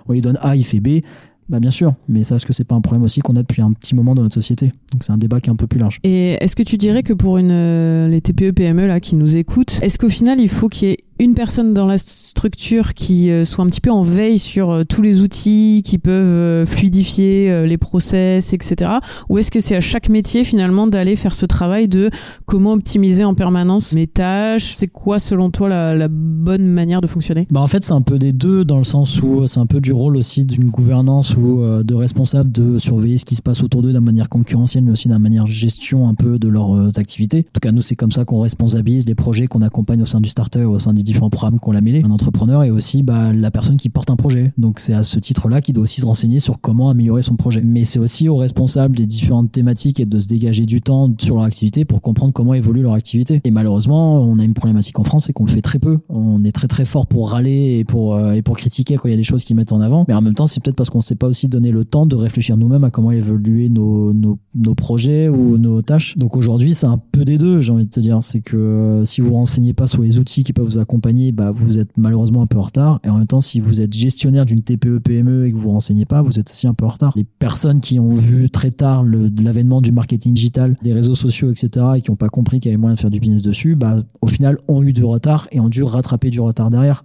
on 0.08 0.14
lui 0.14 0.22
donne 0.22 0.38
A, 0.42 0.56
il 0.56 0.66
fait 0.66 0.80
B. 0.80 1.02
Bah 1.50 1.60
bien 1.60 1.72
sûr, 1.72 1.96
mais 2.08 2.24
ça, 2.24 2.36
est-ce 2.36 2.46
que 2.46 2.54
c'est 2.54 2.64
pas 2.64 2.76
un 2.76 2.82
problème 2.82 3.02
aussi 3.04 3.22
qu'on 3.22 3.36
a 3.36 3.42
depuis 3.42 3.64
un 3.64 3.74
petit 3.74 3.96
moment 3.96 4.14
dans 4.14 4.22
notre 4.22 4.36
société? 4.36 4.68
Donc 4.92 5.04
c'est 5.04 5.12
un 5.12 5.18
débat 5.18 5.40
qui 5.40 5.50
est 5.50 5.52
un 5.52 5.56
peu 5.56 5.66
plus 5.66 5.80
large. 5.80 5.98
Et 6.04 6.34
est-ce 6.44 6.56
que 6.56 6.62
tu 6.62 6.78
dirais 6.78 7.02
que 7.02 7.12
pour 7.14 7.40
une, 7.40 7.50
euh, 7.50 8.08
les 8.08 8.22
TPE 8.22 8.52
PME 8.52 8.86
là 8.86 9.00
qui 9.00 9.16
nous 9.16 9.36
écoutent, 9.36 9.80
est-ce 9.82 9.98
qu'au 9.98 10.10
final 10.10 10.40
il 10.40 10.48
faut 10.48 10.68
qu'il 10.68 10.90
y 10.90 10.92
ait 10.92 11.04
une 11.20 11.36
personne 11.36 11.74
dans 11.74 11.86
la 11.86 11.98
structure 11.98 12.94
qui 12.94 13.30
euh, 13.30 13.44
soit 13.44 13.64
un 13.66 13.68
petit 13.68 13.82
peu 13.82 13.92
en 13.92 14.04
veille 14.04 14.40
sur 14.40 14.72
euh, 14.72 14.84
tous 14.86 15.02
les 15.02 15.20
outils 15.20 15.82
qui 15.84 15.98
peuvent 15.98 16.14
euh, 16.14 16.66
fluidifier 16.66 17.66
les 17.66 17.78
process, 17.78 18.54
etc. 18.54 18.92
Ou 19.28 19.38
est-ce 19.38 19.52
que 19.52 19.60
c'est 19.60 19.76
à 19.76 19.82
chaque 19.82 20.08
métier 20.08 20.44
finalement 20.46 20.88
d'aller 20.88 21.18
faire 21.18 21.36
ce 21.36 21.46
travail 21.46 21.90
de 21.90 22.10
comment 22.46 22.74
optimiser 22.74 23.26
en 23.26 23.34
permanence 23.34 23.94
mes 23.94 24.08
tâches? 24.08 24.76
C'est 24.76 24.88
quoi 24.88 25.20
selon 25.20 25.52
toi 25.52 25.68
la, 25.68 26.08
bonne 26.10 26.68
manière 26.68 27.02
de 27.02 27.08
fonctionner? 27.08 27.48
Bah 27.52 27.60
En 27.60 27.68
fait, 27.68 27.84
c'est 27.84 27.94
un 27.94 28.02
peu 28.02 28.18
des 28.18 28.32
deux 28.32 28.64
dans 28.64 28.78
le 28.78 28.84
sens 28.84 29.22
où 29.22 29.46
c'est 29.48 29.60
un 29.60 29.66
peu 29.66 29.82
du 29.82 29.92
rôle 29.92 30.16
aussi 30.16 30.46
d'une 30.46 30.70
gouvernance 30.70 31.36
ou 31.36 31.62
de 31.84 31.94
responsable 31.94 32.52
de 32.52 32.80
surveiller 32.80 33.18
ce 33.18 33.26
qui 33.26 33.36
se 33.36 33.42
passe 33.42 33.62
autour 33.64 33.82
d'eux 33.82 33.92
d'une 33.92 34.00
manière 34.00 34.30
concurrentielle, 34.30 34.84
mais 34.84 34.92
aussi 34.92 35.08
d'une 35.08 35.18
manière 35.18 35.46
gestion 35.46 36.08
un 36.08 36.14
peu 36.14 36.40
de 36.40 36.48
leurs 36.48 36.98
activités. 36.98 37.40
En 37.40 37.52
tout 37.54 37.60
cas, 37.62 37.72
nous, 37.72 37.82
c'est 37.82 37.96
comme 37.96 38.12
ça 38.12 38.26
qu'on 38.26 38.40
responsabilise 38.40 39.08
les 39.08 39.16
projets 39.16 39.48
qu'on 39.48 39.62
accompagne 39.62 40.02
au 40.02 40.06
sein 40.06 40.22
du 40.22 40.30
starter, 40.30 40.64
au 40.64 40.80
sein 40.80 40.94
des 40.94 41.04
différents 41.10 41.30
programmes 41.30 41.60
qu'on 41.60 41.72
l'a 41.72 41.82
mêlé. 41.82 42.02
Un 42.06 42.12
entrepreneur 42.12 42.64
est 42.64 42.70
aussi 42.70 43.04
bah, 43.04 43.34
la 43.34 43.52
personne 43.52 43.78
qui 43.78 43.90
porte 43.90 44.10
un 44.10 44.16
projet. 44.16 44.54
Donc 44.58 44.80
c'est 44.80 44.94
à 44.94 45.04
ce 45.04 45.20
titre-là 45.20 45.62
qu'il 45.62 45.74
doit 45.74 45.84
aussi 45.84 46.02
se 46.02 46.06
renseigner 46.06 46.40
sur 46.40 46.62
comment 46.62 46.90
améliorer 46.90 47.22
son 47.22 47.36
projet. 47.36 47.62
Mais 47.64 47.84
c'est 47.84 48.00
aussi 48.00 48.30
aux 48.30 48.38
responsables 48.38 48.96
des 48.96 49.06
différentes 49.06 49.52
thématiques 49.52 50.00
et 50.00 50.06
de 50.06 50.20
se 50.20 50.28
dégager 50.28 50.66
du 50.66 50.82
temps 50.82 51.12
sur 51.20 51.36
leur 51.36 51.46
activité 51.46 51.86
pour 51.86 52.02
comprendre 52.02 52.34
comment 52.34 52.54
évolue 52.54 52.82
leur 52.82 52.94
activité. 52.94 53.42
Et 53.44 53.52
malheureusement, 53.52 54.22
on 54.22 54.40
a 54.40 54.44
une 54.44 54.54
problématique 54.54 55.00
en 55.00 55.04
France, 55.04 55.26
c'est 55.26 55.34
qu'on 55.34 55.46
le 55.46 55.52
fait 55.52 55.62
très 55.62 55.80
peu. 55.80 55.98
On 56.10 56.44
est 56.44 56.52
très 56.52 56.68
très 56.68 56.86
fort 56.86 57.08
pour 57.08 57.32
râler 57.32 57.78
et 57.80 57.84
pour, 57.84 58.16
euh, 58.16 58.34
et 58.34 58.42
pour 58.42 58.58
critiquer 58.58 58.96
quand 58.96 59.08
il 59.08 59.12
y 59.12 59.16
a 59.16 59.18
des 59.18 59.24
choses 59.24 59.44
qui 59.44 59.54
mettent 59.54 59.74
en 59.74 59.82
avant. 59.82 60.06
Mais 60.08 60.14
en 60.14 60.22
même 60.22 60.36
temps, 60.36 60.48
c'est 60.48 60.62
peut-être 60.62 60.76
parce 60.76 60.90
qu'on 60.90 61.00
ne 61.00 61.04
s'est 61.04 61.16
pas 61.16 61.28
aussi 61.28 61.48
donné 61.48 61.72
le 61.72 61.86
temps 61.86 62.06
de 62.06 62.16
réfléchir 62.16 62.58
nous-mêmes 62.58 62.84
à 62.84 62.92
comment 62.92 63.12
évoluer 63.12 63.70
nos, 63.70 64.14
nos, 64.14 64.38
nos 64.56 64.76
projets 64.76 65.30
ou 65.30 65.58
nos 65.58 65.82
tâches. 65.82 66.18
Donc 66.18 66.38
aujourd'hui, 66.38 66.74
c'est 66.74 66.88
un 66.88 66.98
peu 67.12 67.26
des 67.26 67.38
deux, 67.38 67.62
j'ai 67.62 67.72
envie 67.72 67.86
de 67.86 67.90
te 67.90 68.00
dire. 68.00 68.20
C'est 68.22 68.42
que 68.42 68.58
euh, 68.58 69.06
si 69.06 69.22
vous 69.22 69.34
renseignez 69.34 69.74
pas 69.74 69.88
sur 69.88 70.02
les 70.02 70.20
outils 70.20 70.44
qui 70.44 70.54
peuvent 70.54 70.66
vous 70.66 70.78
accompagner, 70.78 70.99
bah, 71.32 71.52
vous 71.52 71.80
êtes 71.80 71.90
malheureusement 71.98 72.42
un 72.42 72.48
peu 72.48 72.58
en 72.58 72.64
retard. 72.64 73.00
Et 73.04 73.10
en 73.10 73.18
même 73.18 73.28
temps, 73.28 73.42
si 73.42 73.60
vous 73.60 73.82
êtes 73.82 73.94
gestionnaire 73.94 74.46
d'une 74.46 74.62
TPE 74.62 75.00
PME 75.00 75.48
et 75.48 75.52
que 75.52 75.58
vous 75.58 75.72
renseignez 75.72 76.06
pas, 76.06 76.22
vous 76.22 76.40
êtes 76.40 76.50
aussi 76.50 76.68
un 76.68 76.74
peu 76.74 76.86
en 76.86 76.90
retard. 76.90 77.14
Les 77.16 77.24
personnes 77.24 77.82
qui 77.82 78.00
ont 78.00 78.16
vu 78.16 78.50
très 78.50 78.72
tard 78.72 79.04
l'avènement 79.04 79.82
du 79.82 79.92
marketing 79.92 80.34
digital, 80.34 80.76
des 80.84 80.94
réseaux 80.94 81.16
sociaux, 81.16 81.52
etc., 81.52 81.86
et 81.98 82.02
qui 82.02 82.12
n'ont 82.12 82.18
pas 82.18 82.30
compris 82.30 82.60
qu'il 82.60 82.70
y 82.72 82.74
avait 82.74 82.80
moyen 82.80 82.96
de 82.96 83.00
faire 83.00 83.10
du 83.10 83.20
business 83.20 83.42
dessus, 83.42 83.76
bah, 83.76 84.04
au 84.22 84.28
final, 84.28 84.58
ont 84.68 84.84
eu 84.84 84.94
du 84.94 85.04
retard 85.04 85.48
et 85.52 85.60
ont 85.60 85.70
dû 85.70 85.84
rattraper 85.84 86.30
du 86.30 86.40
retard 86.40 86.70
derrière. 86.70 87.04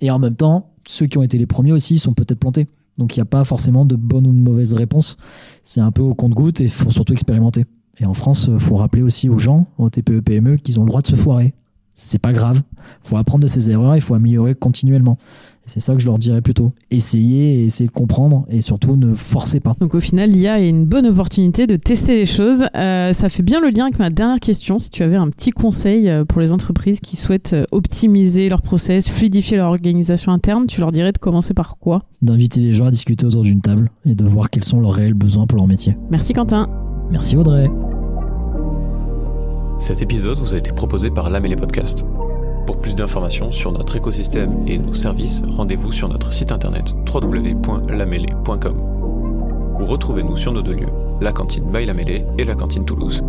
Et 0.00 0.10
en 0.10 0.18
même 0.18 0.36
temps, 0.36 0.70
ceux 0.86 1.06
qui 1.06 1.18
ont 1.18 1.22
été 1.22 1.38
les 1.38 1.46
premiers 1.46 1.72
aussi 1.72 1.98
sont 1.98 2.12
peut-être 2.12 2.38
plantés. 2.38 2.66
Donc 2.98 3.14
il 3.16 3.18
n'y 3.18 3.22
a 3.22 3.26
pas 3.26 3.44
forcément 3.44 3.84
de 3.84 3.96
bonne 3.96 4.26
ou 4.26 4.32
de 4.32 4.42
mauvaise 4.42 4.72
réponse. 4.72 5.16
C'est 5.62 5.80
un 5.80 5.90
peu 5.90 6.02
au 6.02 6.14
compte-goutte 6.14 6.60
et 6.60 6.64
il 6.64 6.70
faut 6.70 6.90
surtout 6.90 7.12
expérimenter. 7.12 7.64
Et 7.98 8.06
en 8.06 8.14
France, 8.14 8.48
il 8.52 8.58
faut 8.58 8.76
rappeler 8.76 9.02
aussi 9.02 9.28
aux 9.28 9.38
gens, 9.38 9.66
aux 9.78 9.90
TPE, 9.90 10.20
PME, 10.20 10.56
qu'ils 10.58 10.78
ont 10.78 10.82
le 10.82 10.88
droit 10.88 11.02
de 11.02 11.06
se 11.06 11.16
foirer 11.16 11.54
c'est 11.96 12.18
pas 12.18 12.32
grave. 12.32 12.62
Faut 13.00 13.16
apprendre 13.16 13.42
de 13.42 13.48
ses 13.48 13.70
erreurs, 13.70 13.96
il 13.96 14.02
faut 14.02 14.14
améliorer 14.14 14.54
continuellement. 14.54 15.18
C'est 15.64 15.80
ça 15.80 15.94
que 15.94 16.00
je 16.00 16.06
leur 16.06 16.18
dirais 16.18 16.40
plutôt. 16.40 16.72
Essayez, 16.92 17.64
essayez 17.64 17.88
de 17.88 17.92
comprendre 17.92 18.46
et 18.48 18.62
surtout 18.62 18.96
ne 18.96 19.14
forcez 19.14 19.58
pas. 19.58 19.74
Donc 19.80 19.94
au 19.94 20.00
final, 20.00 20.30
l'IA 20.30 20.60
est 20.60 20.68
une 20.68 20.86
bonne 20.86 21.06
opportunité 21.06 21.66
de 21.66 21.74
tester 21.74 22.14
les 22.14 22.24
choses. 22.24 22.66
Euh, 22.76 23.12
ça 23.12 23.28
fait 23.28 23.42
bien 23.42 23.60
le 23.60 23.70
lien 23.70 23.86
avec 23.86 23.98
ma 23.98 24.10
dernière 24.10 24.38
question. 24.38 24.78
Si 24.78 24.90
tu 24.90 25.02
avais 25.02 25.16
un 25.16 25.28
petit 25.28 25.50
conseil 25.50 26.08
euh, 26.08 26.24
pour 26.24 26.40
les 26.40 26.52
entreprises 26.52 27.00
qui 27.00 27.16
souhaitent 27.16 27.54
euh, 27.54 27.64
optimiser 27.72 28.48
leur 28.48 28.62
process, 28.62 29.08
fluidifier 29.08 29.56
leur 29.56 29.70
organisation 29.70 30.30
interne, 30.30 30.66
tu 30.68 30.80
leur 30.80 30.92
dirais 30.92 31.12
de 31.12 31.18
commencer 31.18 31.52
par 31.52 31.78
quoi? 31.78 32.04
D'inviter 32.22 32.60
les 32.60 32.72
gens 32.72 32.86
à 32.86 32.90
discuter 32.92 33.26
autour 33.26 33.42
d'une 33.42 33.60
table 33.60 33.90
et 34.04 34.14
de 34.14 34.24
voir 34.24 34.50
quels 34.50 34.64
sont 34.64 34.80
leurs 34.80 34.92
réels 34.92 35.14
besoins 35.14 35.48
pour 35.48 35.58
leur 35.58 35.66
métier. 35.66 35.96
Merci 36.10 36.32
Quentin. 36.32 36.68
Merci 37.10 37.36
Audrey. 37.36 37.64
Cet 39.78 40.00
épisode 40.00 40.38
vous 40.38 40.54
a 40.54 40.58
été 40.58 40.72
proposé 40.72 41.10
par 41.10 41.28
Lamélé 41.28 41.54
Podcast. 41.54 42.06
Pour 42.66 42.78
plus 42.80 42.96
d'informations 42.96 43.52
sur 43.52 43.72
notre 43.72 43.94
écosystème 43.96 44.66
et 44.66 44.78
nos 44.78 44.94
services, 44.94 45.42
rendez-vous 45.54 45.92
sur 45.92 46.08
notre 46.08 46.32
site 46.32 46.50
internet 46.50 46.94
www.lamele.com 47.12 48.80
ou 49.78 49.84
retrouvez-nous 49.84 50.38
sur 50.38 50.52
nos 50.52 50.62
deux 50.62 50.72
lieux, 50.72 50.88
la 51.20 51.32
cantine 51.32 51.70
by 51.70 51.86
et 52.38 52.44
la 52.44 52.54
cantine 52.54 52.86
Toulouse. 52.86 53.22